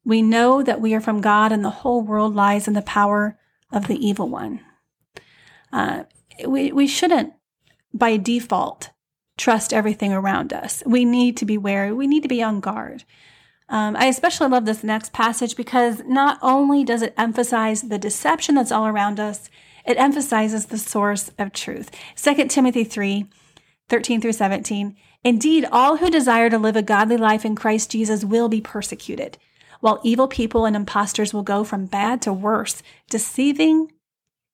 we 0.03 0.21
know 0.21 0.63
that 0.63 0.81
we 0.81 0.93
are 0.93 1.01
from 1.01 1.21
God 1.21 1.51
and 1.51 1.63
the 1.63 1.69
whole 1.69 2.01
world 2.01 2.35
lies 2.35 2.67
in 2.67 2.73
the 2.73 2.81
power 2.81 3.37
of 3.71 3.87
the 3.87 4.05
evil 4.05 4.27
one. 4.27 4.61
Uh, 5.71 6.03
we, 6.45 6.71
we 6.71 6.87
shouldn't, 6.87 7.33
by 7.93 8.17
default, 8.17 8.89
trust 9.37 9.73
everything 9.73 10.11
around 10.13 10.53
us. 10.53 10.83
We 10.85 11.05
need 11.05 11.37
to 11.37 11.45
be 11.45 11.57
wary. 11.57 11.91
We 11.91 12.07
need 12.07 12.23
to 12.23 12.29
be 12.29 12.43
on 12.43 12.59
guard. 12.59 13.03
Um, 13.69 13.95
I 13.95 14.05
especially 14.05 14.49
love 14.49 14.65
this 14.65 14.83
next 14.83 15.13
passage 15.13 15.55
because 15.55 16.01
not 16.05 16.37
only 16.41 16.83
does 16.83 17.01
it 17.01 17.13
emphasize 17.17 17.83
the 17.83 17.97
deception 17.97 18.55
that's 18.55 18.71
all 18.71 18.85
around 18.85 19.19
us, 19.19 19.49
it 19.85 19.97
emphasizes 19.97 20.65
the 20.65 20.77
source 20.77 21.31
of 21.39 21.53
truth. 21.53 21.89
2 22.15 22.47
Timothy 22.47 22.83
3 22.83 23.25
13 23.89 24.21
through 24.21 24.31
17. 24.31 24.95
Indeed, 25.23 25.67
all 25.69 25.97
who 25.97 26.09
desire 26.09 26.49
to 26.49 26.57
live 26.57 26.77
a 26.77 26.81
godly 26.81 27.17
life 27.17 27.43
in 27.43 27.55
Christ 27.55 27.91
Jesus 27.91 28.23
will 28.23 28.47
be 28.47 28.61
persecuted, 28.61 29.37
while 29.81 29.99
evil 30.03 30.27
people 30.27 30.65
and 30.65 30.75
impostors 30.75 31.33
will 31.33 31.43
go 31.43 31.63
from 31.63 31.85
bad 31.85 32.21
to 32.21 32.31
worse, 32.31 32.81
deceiving 33.09 33.91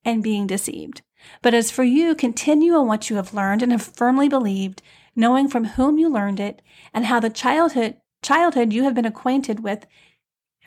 and 0.04 0.24
being 0.24 0.48
deceived. 0.48 1.02
But 1.42 1.54
as 1.54 1.72
for 1.72 1.84
you, 1.84 2.16
continue 2.16 2.74
on 2.74 2.88
what 2.88 3.10
you 3.10 3.16
have 3.18 3.34
learned 3.34 3.62
and 3.62 3.72
have 3.72 3.82
firmly 3.82 4.30
believed, 4.30 4.82
knowing 5.16 5.48
from 5.48 5.66
whom 5.66 5.98
you 5.98 6.10
learned 6.10 6.40
it, 6.40 6.62
and 6.94 7.06
how 7.06 7.20
the 7.20 7.30
childhood 7.30 7.98
childhood 8.24 8.74
you 8.74 8.84
have 8.84 8.96
been 8.96 9.06
acquainted 9.06 9.60
with 9.60 9.86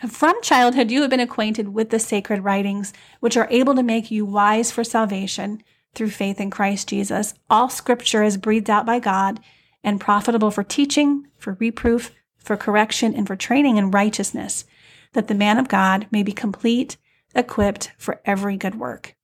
from 0.08 0.40
childhood 0.40 0.90
you 0.90 1.02
have 1.02 1.10
been 1.10 1.20
acquainted 1.20 1.74
with 1.74 1.90
the 1.90 1.98
sacred 1.98 2.42
writings 2.42 2.92
which 3.18 3.36
are 3.36 3.48
able 3.50 3.74
to 3.74 3.82
make 3.82 4.10
you 4.10 4.24
wise 4.24 4.70
for 4.70 4.82
salvation 4.82 5.62
through 5.94 6.08
faith 6.08 6.40
in 6.40 6.50
Christ 6.50 6.88
Jesus. 6.88 7.34
All 7.50 7.68
scripture 7.68 8.22
is 8.22 8.38
breathed 8.38 8.70
out 8.70 8.86
by 8.86 8.98
God 8.98 9.40
and 9.84 10.00
profitable 10.00 10.50
for 10.50 10.62
teaching, 10.62 11.26
for 11.36 11.56
reproof, 11.60 12.12
for 12.42 12.56
correction, 12.56 13.14
and 13.14 13.26
for 13.26 13.36
training 13.36 13.76
in 13.76 13.90
righteousness, 13.90 14.64
that 15.12 15.28
the 15.28 15.34
man 15.34 15.58
of 15.58 15.68
God 15.68 16.06
may 16.10 16.22
be 16.22 16.32
complete, 16.32 16.96
equipped 17.34 17.92
for 17.96 18.20
every 18.24 18.56
good 18.56 18.74
work. 18.74 19.14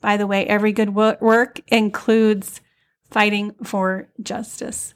By 0.00 0.16
the 0.16 0.26
way, 0.26 0.46
every 0.46 0.72
good 0.72 0.94
work 0.94 1.60
includes 1.68 2.60
fighting 3.10 3.54
for 3.62 4.08
justice. 4.22 4.94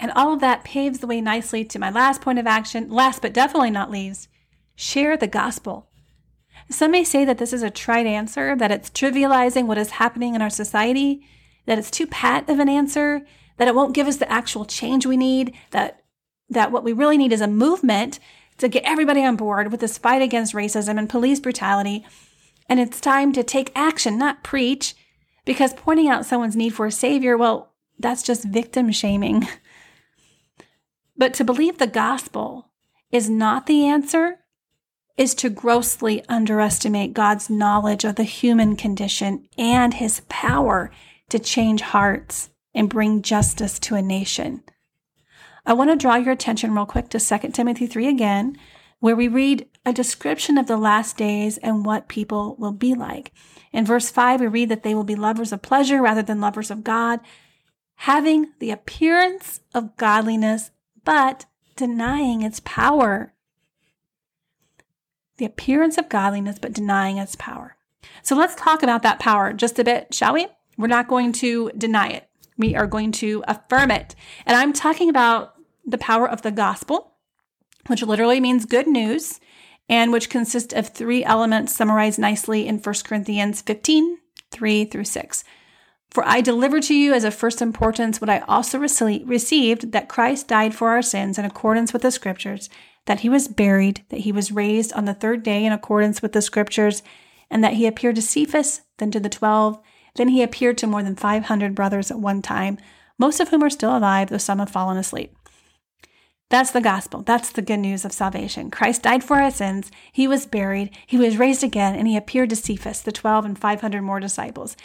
And 0.00 0.12
all 0.12 0.32
of 0.32 0.40
that 0.40 0.64
paves 0.64 1.00
the 1.00 1.06
way 1.06 1.20
nicely 1.20 1.64
to 1.64 1.78
my 1.78 1.90
last 1.90 2.20
point 2.20 2.38
of 2.38 2.46
action, 2.46 2.90
last 2.90 3.20
but 3.20 3.32
definitely 3.32 3.70
not 3.70 3.90
least, 3.90 4.28
share 4.76 5.16
the 5.16 5.26
gospel. 5.26 5.88
Some 6.70 6.90
may 6.90 7.04
say 7.04 7.24
that 7.24 7.38
this 7.38 7.52
is 7.52 7.62
a 7.62 7.70
trite 7.70 8.06
answer, 8.06 8.54
that 8.54 8.70
it's 8.70 8.90
trivializing 8.90 9.66
what 9.66 9.78
is 9.78 9.90
happening 9.92 10.34
in 10.34 10.42
our 10.42 10.50
society, 10.50 11.26
that 11.66 11.78
it's 11.78 11.90
too 11.90 12.06
pat 12.06 12.48
of 12.48 12.58
an 12.58 12.68
answer, 12.68 13.24
that 13.58 13.68
it 13.68 13.74
won't 13.74 13.94
give 13.94 14.08
us 14.08 14.16
the 14.16 14.30
actual 14.30 14.64
change 14.64 15.06
we 15.06 15.16
need, 15.16 15.54
that 15.70 16.02
that 16.50 16.72
what 16.72 16.82
we 16.82 16.94
really 16.94 17.18
need 17.18 17.32
is 17.32 17.42
a 17.42 17.46
movement 17.46 18.18
to 18.56 18.68
get 18.68 18.82
everybody 18.84 19.22
on 19.22 19.36
board 19.36 19.70
with 19.70 19.80
this 19.80 19.98
fight 19.98 20.22
against 20.22 20.54
racism 20.54 20.98
and 20.98 21.10
police 21.10 21.40
brutality. 21.40 22.06
And 22.68 22.80
it's 22.80 23.00
time 23.00 23.32
to 23.34 23.42
take 23.42 23.70
action, 23.74 24.18
not 24.18 24.42
preach, 24.42 24.94
because 25.44 25.74
pointing 25.74 26.08
out 26.08 26.24
someone's 26.24 26.56
need 26.56 26.74
for 26.74 26.86
a 26.86 26.92
savior, 26.92 27.36
well, 27.36 27.72
that's 27.98 28.22
just 28.22 28.44
victim 28.44 28.90
shaming. 28.92 29.46
But 31.18 31.34
to 31.34 31.44
believe 31.44 31.78
the 31.78 31.88
gospel 31.88 32.70
is 33.10 33.28
not 33.28 33.66
the 33.66 33.84
answer 33.86 34.38
is 35.16 35.34
to 35.34 35.50
grossly 35.50 36.24
underestimate 36.28 37.12
God's 37.12 37.50
knowledge 37.50 38.04
of 38.04 38.14
the 38.14 38.22
human 38.22 38.76
condition 38.76 39.48
and 39.58 39.94
his 39.94 40.22
power 40.28 40.92
to 41.28 41.40
change 41.40 41.80
hearts 41.80 42.50
and 42.74 42.88
bring 42.88 43.22
justice 43.22 43.78
to 43.78 43.94
a 43.94 44.02
nation. 44.02 44.62
I 45.66 45.74
want 45.74 45.90
to 45.90 45.96
draw 45.96 46.16
your 46.16 46.32
attention 46.32 46.74
real 46.74 46.86
quick 46.86 47.08
to 47.10 47.20
2 47.20 47.50
Timothy 47.50 47.86
3 47.86 48.08
again, 48.08 48.56
where 49.00 49.16
we 49.16 49.28
read 49.28 49.68
a 49.84 49.92
description 49.92 50.58
of 50.58 50.66
the 50.66 50.76
last 50.76 51.16
days 51.16 51.58
and 51.58 51.84
what 51.84 52.08
people 52.08 52.56
will 52.58 52.72
be 52.72 52.94
like. 52.94 53.32
In 53.72 53.84
verse 53.84 54.10
5, 54.10 54.40
we 54.40 54.46
read 54.46 54.68
that 54.70 54.82
they 54.82 54.94
will 54.94 55.04
be 55.04 55.14
lovers 55.14 55.52
of 55.52 55.62
pleasure 55.62 56.00
rather 56.02 56.22
than 56.22 56.40
lovers 56.40 56.70
of 56.70 56.84
God, 56.84 57.20
having 57.96 58.52
the 58.60 58.70
appearance 58.70 59.60
of 59.74 59.96
godliness, 59.96 60.70
but 61.04 61.46
denying 61.76 62.42
its 62.42 62.60
power. 62.60 63.34
The 65.36 65.44
appearance 65.44 65.98
of 65.98 66.08
godliness, 66.08 66.58
but 66.58 66.72
denying 66.72 67.18
its 67.18 67.36
power. 67.36 67.76
So 68.22 68.34
let's 68.34 68.54
talk 68.54 68.82
about 68.82 69.02
that 69.02 69.20
power 69.20 69.52
just 69.52 69.78
a 69.78 69.84
bit, 69.84 70.14
shall 70.14 70.34
we? 70.34 70.48
We're 70.76 70.86
not 70.86 71.08
going 71.08 71.32
to 71.34 71.70
deny 71.76 72.08
it. 72.08 72.27
We 72.58 72.74
are 72.74 72.86
going 72.86 73.12
to 73.12 73.42
affirm 73.48 73.90
it. 73.90 74.14
And 74.44 74.56
I'm 74.56 74.72
talking 74.72 75.08
about 75.08 75.54
the 75.86 75.98
power 75.98 76.28
of 76.28 76.42
the 76.42 76.50
gospel, 76.50 77.14
which 77.86 78.02
literally 78.02 78.40
means 78.40 78.66
good 78.66 78.86
news, 78.86 79.40
and 79.88 80.12
which 80.12 80.28
consists 80.28 80.74
of 80.74 80.88
three 80.88 81.24
elements 81.24 81.74
summarized 81.74 82.18
nicely 82.18 82.66
in 82.66 82.78
1 82.78 82.94
Corinthians 83.04 83.62
15, 83.62 84.18
3 84.50 84.84
through 84.84 85.04
6. 85.04 85.44
For 86.10 86.26
I 86.26 86.40
delivered 86.40 86.82
to 86.84 86.94
you 86.94 87.12
as 87.12 87.24
of 87.24 87.34
first 87.34 87.60
importance 87.60 88.20
what 88.20 88.30
I 88.30 88.40
also 88.40 88.78
received 88.78 89.92
that 89.92 90.08
Christ 90.08 90.48
died 90.48 90.74
for 90.74 90.88
our 90.88 91.02
sins 91.02 91.38
in 91.38 91.44
accordance 91.44 91.92
with 91.92 92.02
the 92.02 92.10
scriptures, 92.10 92.68
that 93.06 93.20
he 93.20 93.28
was 93.28 93.48
buried, 93.48 94.04
that 94.08 94.20
he 94.20 94.32
was 94.32 94.52
raised 94.52 94.92
on 94.94 95.04
the 95.04 95.14
third 95.14 95.42
day 95.42 95.64
in 95.64 95.72
accordance 95.72 96.20
with 96.20 96.32
the 96.32 96.42
scriptures, 96.42 97.02
and 97.50 97.62
that 97.62 97.74
he 97.74 97.86
appeared 97.86 98.16
to 98.16 98.22
Cephas, 98.22 98.82
then 98.98 99.10
to 99.10 99.20
the 99.20 99.28
twelve. 99.28 99.80
Then 100.14 100.28
he 100.28 100.42
appeared 100.42 100.78
to 100.78 100.86
more 100.86 101.02
than 101.02 101.16
500 101.16 101.74
brothers 101.74 102.10
at 102.10 102.18
one 102.18 102.42
time, 102.42 102.78
most 103.18 103.40
of 103.40 103.48
whom 103.48 103.62
are 103.62 103.70
still 103.70 103.96
alive, 103.96 104.28
though 104.28 104.38
some 104.38 104.58
have 104.58 104.70
fallen 104.70 104.96
asleep. 104.96 105.34
That's 106.50 106.70
the 106.70 106.80
gospel. 106.80 107.22
That's 107.22 107.50
the 107.50 107.62
good 107.62 107.78
news 107.78 108.04
of 108.04 108.12
salvation. 108.12 108.70
Christ 108.70 109.02
died 109.02 109.22
for 109.22 109.36
our 109.36 109.50
sins. 109.50 109.90
He 110.12 110.26
was 110.26 110.46
buried. 110.46 110.96
He 111.06 111.18
was 111.18 111.36
raised 111.36 111.62
again, 111.62 111.94
and 111.94 112.08
he 112.08 112.16
appeared 112.16 112.50
to 112.50 112.56
Cephas, 112.56 113.02
the 113.02 113.12
12 113.12 113.44
and 113.44 113.58
500 113.58 114.00
more 114.00 114.18
disciples. 114.18 114.76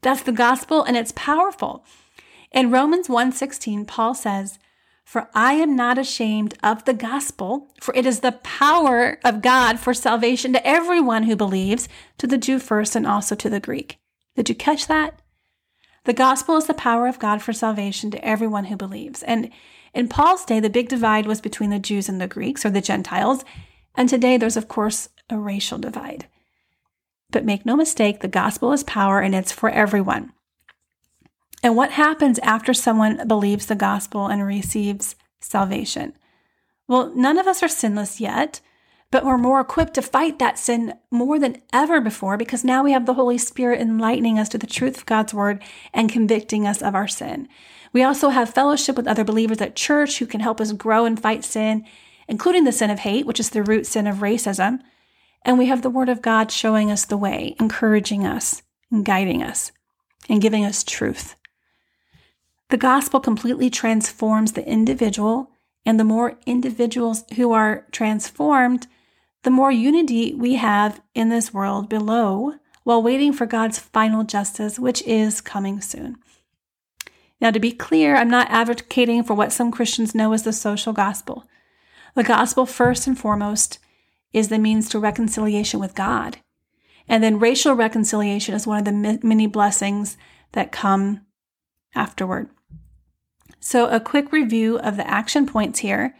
That's 0.00 0.22
the 0.22 0.32
gospel 0.32 0.84
and 0.84 0.96
it's 0.96 1.12
powerful. 1.12 1.84
In 2.52 2.70
Romans 2.70 3.08
1:16, 3.08 3.84
Paul 3.84 4.14
says, 4.14 4.58
"For 5.04 5.28
I 5.34 5.54
am 5.54 5.74
not 5.74 5.98
ashamed 5.98 6.54
of 6.62 6.84
the 6.84 6.94
gospel, 6.94 7.68
for 7.80 7.94
it 7.94 8.06
is 8.06 8.20
the 8.20 8.32
power 8.32 9.18
of 9.24 9.42
God 9.42 9.80
for 9.80 9.92
salvation 9.92 10.52
to 10.52 10.66
everyone 10.66 11.24
who 11.24 11.34
believes, 11.34 11.88
to 12.18 12.26
the 12.26 12.38
Jew 12.38 12.58
first 12.58 12.94
and 12.94 13.06
also 13.06 13.34
to 13.34 13.50
the 13.50 13.60
Greek." 13.60 13.98
Did 14.38 14.48
you 14.48 14.54
catch 14.54 14.86
that? 14.86 15.20
The 16.04 16.12
gospel 16.12 16.56
is 16.56 16.68
the 16.68 16.72
power 16.72 17.08
of 17.08 17.18
God 17.18 17.42
for 17.42 17.52
salvation 17.52 18.08
to 18.12 18.24
everyone 18.24 18.66
who 18.66 18.76
believes. 18.76 19.24
And 19.24 19.50
in 19.92 20.06
Paul's 20.06 20.44
day, 20.44 20.60
the 20.60 20.70
big 20.70 20.88
divide 20.88 21.26
was 21.26 21.40
between 21.40 21.70
the 21.70 21.80
Jews 21.80 22.08
and 22.08 22.20
the 22.20 22.28
Greeks 22.28 22.64
or 22.64 22.70
the 22.70 22.80
Gentiles. 22.80 23.44
And 23.96 24.08
today 24.08 24.36
there's, 24.36 24.56
of 24.56 24.68
course, 24.68 25.08
a 25.28 25.36
racial 25.36 25.76
divide. 25.76 26.28
But 27.32 27.44
make 27.44 27.66
no 27.66 27.74
mistake, 27.74 28.20
the 28.20 28.28
gospel 28.28 28.72
is 28.72 28.84
power 28.84 29.18
and 29.18 29.34
it's 29.34 29.50
for 29.50 29.70
everyone. 29.70 30.32
And 31.64 31.74
what 31.74 31.90
happens 31.90 32.38
after 32.38 32.72
someone 32.72 33.26
believes 33.26 33.66
the 33.66 33.74
gospel 33.74 34.28
and 34.28 34.46
receives 34.46 35.16
salvation? 35.40 36.12
Well, 36.86 37.12
none 37.12 37.38
of 37.38 37.48
us 37.48 37.60
are 37.60 37.68
sinless 37.68 38.20
yet, 38.20 38.60
but 39.10 39.24
we're 39.24 39.38
more 39.38 39.60
equipped 39.60 39.94
to 39.94 40.02
fight 40.02 40.38
that 40.38 40.58
sin 40.58 40.94
more 41.10 41.38
than 41.38 41.62
ever 41.72 42.00
before 42.00 42.36
because 42.36 42.64
now 42.64 42.82
we 42.82 42.92
have 42.92 43.06
the 43.06 43.14
Holy 43.14 43.38
Spirit 43.38 43.80
enlightening 43.80 44.38
us 44.38 44.48
to 44.50 44.58
the 44.58 44.66
truth 44.66 44.98
of 44.98 45.06
God's 45.06 45.32
word 45.32 45.62
and 45.94 46.12
convicting 46.12 46.66
us 46.66 46.82
of 46.82 46.94
our 46.94 47.08
sin. 47.08 47.48
We 47.92 48.02
also 48.02 48.28
have 48.28 48.52
fellowship 48.52 48.96
with 48.96 49.06
other 49.06 49.24
believers 49.24 49.60
at 49.60 49.76
church 49.76 50.18
who 50.18 50.26
can 50.26 50.40
help 50.40 50.60
us 50.60 50.72
grow 50.72 51.06
and 51.06 51.20
fight 51.20 51.42
sin, 51.42 51.86
including 52.28 52.64
the 52.64 52.72
sin 52.72 52.90
of 52.90 52.98
hate, 52.98 53.24
which 53.24 53.40
is 53.40 53.50
the 53.50 53.62
root 53.62 53.86
sin 53.86 54.06
of 54.06 54.16
racism. 54.16 54.80
And 55.42 55.58
we 55.58 55.66
have 55.66 55.80
the 55.80 55.90
Word 55.90 56.10
of 56.10 56.20
God 56.20 56.50
showing 56.50 56.90
us 56.90 57.06
the 57.06 57.16
way, 57.16 57.56
encouraging 57.58 58.26
us, 58.26 58.62
and 58.90 59.04
guiding 59.04 59.42
us, 59.42 59.72
and 60.28 60.42
giving 60.42 60.64
us 60.64 60.84
truth. 60.84 61.34
The 62.68 62.76
gospel 62.76 63.20
completely 63.20 63.70
transforms 63.70 64.52
the 64.52 64.68
individual, 64.68 65.50
and 65.86 65.98
the 65.98 66.04
more 66.04 66.38
individuals 66.44 67.24
who 67.36 67.52
are 67.52 67.86
transformed, 67.90 68.86
the 69.48 69.52
more 69.52 69.72
unity 69.72 70.34
we 70.34 70.56
have 70.56 71.00
in 71.14 71.30
this 71.30 71.54
world 71.54 71.88
below 71.88 72.52
while 72.84 73.02
waiting 73.02 73.32
for 73.32 73.46
God's 73.46 73.78
final 73.78 74.22
justice, 74.22 74.78
which 74.78 75.00
is 75.06 75.40
coming 75.40 75.80
soon. 75.80 76.18
Now, 77.40 77.50
to 77.52 77.58
be 77.58 77.72
clear, 77.72 78.14
I'm 78.14 78.28
not 78.28 78.50
advocating 78.50 79.24
for 79.24 79.32
what 79.32 79.50
some 79.50 79.72
Christians 79.72 80.14
know 80.14 80.34
as 80.34 80.42
the 80.42 80.52
social 80.52 80.92
gospel. 80.92 81.48
The 82.14 82.24
gospel, 82.24 82.66
first 82.66 83.06
and 83.06 83.18
foremost, 83.18 83.78
is 84.34 84.48
the 84.48 84.58
means 84.58 84.86
to 84.90 84.98
reconciliation 84.98 85.80
with 85.80 85.94
God. 85.94 86.36
And 87.08 87.24
then 87.24 87.38
racial 87.38 87.72
reconciliation 87.72 88.54
is 88.54 88.66
one 88.66 88.80
of 88.80 88.84
the 88.84 89.18
many 89.22 89.46
blessings 89.46 90.18
that 90.52 90.72
come 90.72 91.22
afterward. 91.94 92.50
So, 93.60 93.88
a 93.88 93.98
quick 93.98 94.30
review 94.30 94.78
of 94.78 94.98
the 94.98 95.08
action 95.08 95.46
points 95.46 95.78
here 95.78 96.14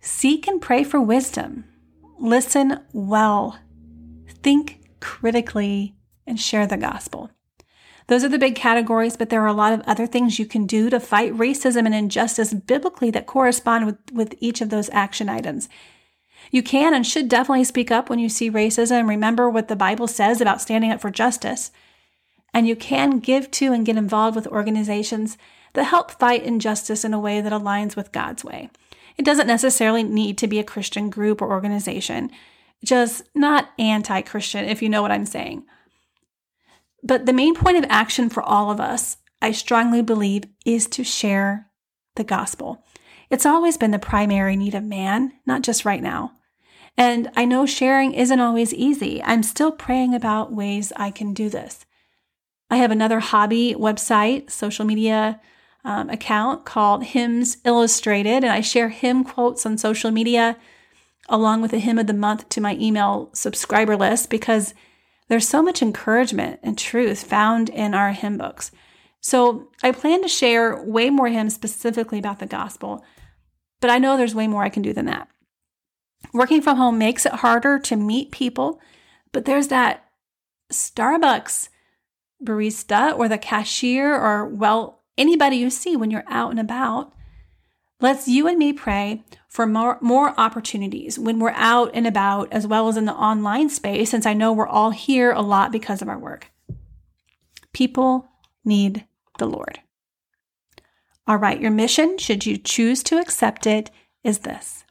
seek 0.00 0.48
and 0.48 0.62
pray 0.62 0.84
for 0.84 1.02
wisdom, 1.02 1.64
listen 2.18 2.80
well, 2.92 3.58
think 4.42 4.80
critically, 5.00 5.94
and 6.26 6.40
share 6.40 6.66
the 6.66 6.76
gospel. 6.76 7.30
Those 8.06 8.22
are 8.24 8.28
the 8.28 8.38
big 8.38 8.54
categories, 8.54 9.16
but 9.16 9.30
there 9.30 9.42
are 9.42 9.46
a 9.46 9.54
lot 9.54 9.72
of 9.72 9.80
other 9.82 10.06
things 10.06 10.38
you 10.38 10.46
can 10.46 10.66
do 10.66 10.90
to 10.90 11.00
fight 11.00 11.32
racism 11.32 11.86
and 11.86 11.94
injustice 11.94 12.52
biblically 12.52 13.10
that 13.10 13.26
correspond 13.26 13.86
with, 13.86 13.98
with 14.12 14.34
each 14.40 14.60
of 14.60 14.68
those 14.68 14.90
action 14.90 15.28
items. 15.28 15.68
You 16.50 16.62
can 16.62 16.92
and 16.92 17.06
should 17.06 17.28
definitely 17.28 17.64
speak 17.64 17.90
up 17.90 18.10
when 18.10 18.18
you 18.18 18.28
see 18.28 18.50
racism. 18.50 19.08
Remember 19.08 19.48
what 19.48 19.68
the 19.68 19.76
Bible 19.76 20.06
says 20.06 20.40
about 20.40 20.60
standing 20.60 20.90
up 20.90 21.00
for 21.00 21.10
justice. 21.10 21.70
And 22.52 22.68
you 22.68 22.76
can 22.76 23.18
give 23.20 23.50
to 23.52 23.72
and 23.72 23.86
get 23.86 23.96
involved 23.96 24.36
with 24.36 24.46
organizations 24.48 25.38
that 25.72 25.84
help 25.84 26.10
fight 26.10 26.44
injustice 26.44 27.04
in 27.04 27.14
a 27.14 27.18
way 27.20 27.40
that 27.40 27.52
aligns 27.52 27.96
with 27.96 28.12
God's 28.12 28.44
way. 28.44 28.70
It 29.16 29.24
doesn't 29.24 29.46
necessarily 29.46 30.02
need 30.02 30.38
to 30.38 30.46
be 30.46 30.58
a 30.58 30.64
Christian 30.64 31.10
group 31.10 31.40
or 31.40 31.50
organization, 31.50 32.30
just 32.84 33.22
not 33.34 33.70
anti 33.78 34.22
Christian, 34.22 34.64
if 34.64 34.82
you 34.82 34.88
know 34.88 35.02
what 35.02 35.12
I'm 35.12 35.26
saying. 35.26 35.64
But 37.02 37.26
the 37.26 37.32
main 37.32 37.54
point 37.54 37.76
of 37.76 37.84
action 37.88 38.30
for 38.30 38.42
all 38.42 38.70
of 38.70 38.80
us, 38.80 39.18
I 39.40 39.52
strongly 39.52 40.02
believe, 40.02 40.44
is 40.64 40.86
to 40.88 41.04
share 41.04 41.70
the 42.16 42.24
gospel. 42.24 42.84
It's 43.30 43.46
always 43.46 43.76
been 43.76 43.90
the 43.90 43.98
primary 43.98 44.56
need 44.56 44.74
of 44.74 44.84
man, 44.84 45.32
not 45.46 45.62
just 45.62 45.84
right 45.84 46.02
now. 46.02 46.32
And 46.96 47.30
I 47.36 47.44
know 47.44 47.66
sharing 47.66 48.14
isn't 48.14 48.40
always 48.40 48.72
easy. 48.72 49.22
I'm 49.22 49.42
still 49.42 49.72
praying 49.72 50.14
about 50.14 50.52
ways 50.52 50.92
I 50.96 51.10
can 51.10 51.34
do 51.34 51.48
this. 51.48 51.84
I 52.70 52.76
have 52.76 52.90
another 52.90 53.20
hobby 53.20 53.74
website, 53.74 54.50
social 54.50 54.84
media 54.84 55.40
um, 55.84 56.08
account 56.08 56.64
called 56.64 57.04
Hymns 57.04 57.58
Illustrated, 57.64 58.44
and 58.44 58.46
I 58.46 58.60
share 58.60 58.88
hymn 58.88 59.24
quotes 59.24 59.66
on 59.66 59.78
social 59.78 60.10
media 60.10 60.56
along 61.28 61.62
with 61.62 61.72
a 61.72 61.78
hymn 61.78 61.98
of 61.98 62.06
the 62.06 62.14
month 62.14 62.48
to 62.50 62.60
my 62.60 62.76
email 62.76 63.30
subscriber 63.32 63.96
list 63.96 64.28
because 64.28 64.74
there's 65.28 65.48
so 65.48 65.62
much 65.62 65.80
encouragement 65.80 66.60
and 66.62 66.76
truth 66.76 67.24
found 67.24 67.70
in 67.70 67.94
our 67.94 68.12
hymn 68.12 68.36
books. 68.36 68.70
So 69.20 69.70
I 69.82 69.92
plan 69.92 70.20
to 70.22 70.28
share 70.28 70.82
way 70.82 71.08
more 71.08 71.28
hymns 71.28 71.54
specifically 71.54 72.18
about 72.18 72.40
the 72.40 72.46
gospel, 72.46 73.02
but 73.80 73.90
I 73.90 73.98
know 73.98 74.16
there's 74.16 74.34
way 74.34 74.46
more 74.46 74.62
I 74.62 74.68
can 74.68 74.82
do 74.82 74.92
than 74.92 75.06
that. 75.06 75.28
Working 76.32 76.60
from 76.60 76.76
home 76.76 76.98
makes 76.98 77.24
it 77.24 77.32
harder 77.32 77.78
to 77.78 77.96
meet 77.96 78.32
people, 78.32 78.80
but 79.32 79.46
there's 79.46 79.68
that 79.68 80.04
Starbucks 80.72 81.68
barista 82.44 83.16
or 83.16 83.28
the 83.28 83.38
cashier 83.38 84.14
or, 84.14 84.46
well, 84.46 85.03
anybody 85.16 85.56
you 85.56 85.70
see 85.70 85.96
when 85.96 86.10
you're 86.10 86.24
out 86.26 86.50
and 86.50 86.60
about. 86.60 87.12
Let's 88.00 88.28
you 88.28 88.46
and 88.48 88.58
me 88.58 88.72
pray 88.72 89.22
for 89.48 89.66
more, 89.66 89.98
more 90.00 90.38
opportunities 90.38 91.18
when 91.18 91.38
we're 91.38 91.50
out 91.50 91.90
and 91.94 92.06
about, 92.06 92.52
as 92.52 92.66
well 92.66 92.88
as 92.88 92.96
in 92.96 93.04
the 93.04 93.14
online 93.14 93.70
space, 93.70 94.10
since 94.10 94.26
I 94.26 94.32
know 94.32 94.52
we're 94.52 94.66
all 94.66 94.90
here 94.90 95.30
a 95.32 95.40
lot 95.40 95.72
because 95.72 96.02
of 96.02 96.08
our 96.08 96.18
work. 96.18 96.50
People 97.72 98.28
need 98.64 99.06
the 99.38 99.46
Lord. 99.46 99.80
All 101.26 101.36
right, 101.36 101.60
your 101.60 101.70
mission, 101.70 102.18
should 102.18 102.44
you 102.44 102.58
choose 102.58 103.02
to 103.04 103.18
accept 103.18 103.66
it, 103.66 103.90
is 104.22 104.40
this 104.40 104.84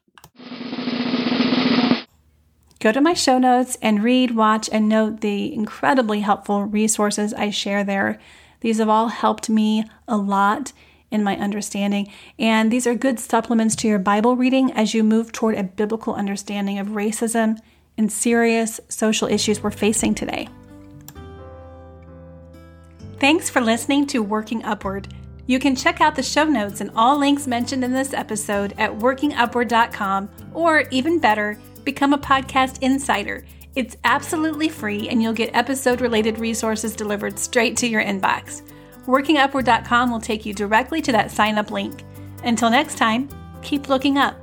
go 2.79 2.91
to 2.91 2.99
my 2.99 3.13
show 3.13 3.38
notes 3.38 3.77
and 3.81 4.03
read, 4.03 4.36
watch, 4.36 4.69
and 4.71 4.89
note 4.89 5.21
the 5.21 5.53
incredibly 5.53 6.19
helpful 6.19 6.65
resources 6.65 7.33
I 7.33 7.49
share 7.49 7.83
there. 7.83 8.19
These 8.63 8.80
have 8.80 8.88
all 8.88 9.10
helped 9.10 9.49
me 9.49 9.84
a 10.08 10.15
lot 10.15 10.71
in 11.12 11.21
my 11.21 11.38
understanding, 11.38 12.10
and 12.39 12.71
these 12.71 12.88
are 12.88 12.95
good 12.95 13.19
supplements 13.19 13.76
to 13.76 13.89
your 13.89 13.99
Bible 13.99 14.38
reading 14.38 14.71
as 14.71 14.93
you 14.93 15.04
move 15.04 15.34
toward 15.34 15.56
a 15.56 15.63
biblical 15.63 16.15
understanding 16.15 16.80
of 16.80 16.88
racism 16.88 17.60
and 17.97 18.10
serious 18.10 18.80
social 18.88 19.28
issues 19.28 19.62
we're 19.62 19.69
facing 19.69 20.15
today. 20.15 20.47
Thanks 23.19 23.49
for 23.49 23.60
listening 23.60 24.08
to 24.08 24.23
Working 24.23 24.63
Upward. 24.63 25.13
You 25.45 25.60
can 25.60 25.76
check 25.76 25.99
out 25.99 26.15
the 26.15 26.23
show 26.23 26.45
notes 26.45 26.80
and 26.80 26.89
all 26.95 27.19
links 27.19 27.47
mentioned 27.47 27.84
in 27.84 27.91
this 27.91 28.13
episode 28.13 28.73
at 28.78 28.97
workingupward.com, 28.97 30.30
or 30.54 30.86
even 30.89 31.19
better, 31.19 31.60
become 31.84 32.13
a 32.13 32.17
podcast 32.17 32.78
insider. 32.82 33.43
It's 33.75 33.97
absolutely 34.03 34.69
free, 34.69 35.09
and 35.09 35.21
you'll 35.21 35.33
get 35.33 35.55
episode 35.55 35.99
related 35.99 36.38
resources 36.38 36.95
delivered 36.95 37.39
straight 37.39 37.75
to 37.77 37.88
your 37.88 38.03
inbox. 38.03 38.62
WorkingUpward.com 39.07 40.12
will 40.12 40.21
take 40.21 40.45
you 40.45 40.53
directly 40.53 41.01
to 41.01 41.12
that 41.12 41.31
sign 41.31 41.57
up 41.57 41.71
link. 41.71 42.03
Until 42.43 42.69
next 42.69 42.97
time, 42.97 43.29
keep 43.62 43.89
looking 43.89 44.17
up. 44.17 44.42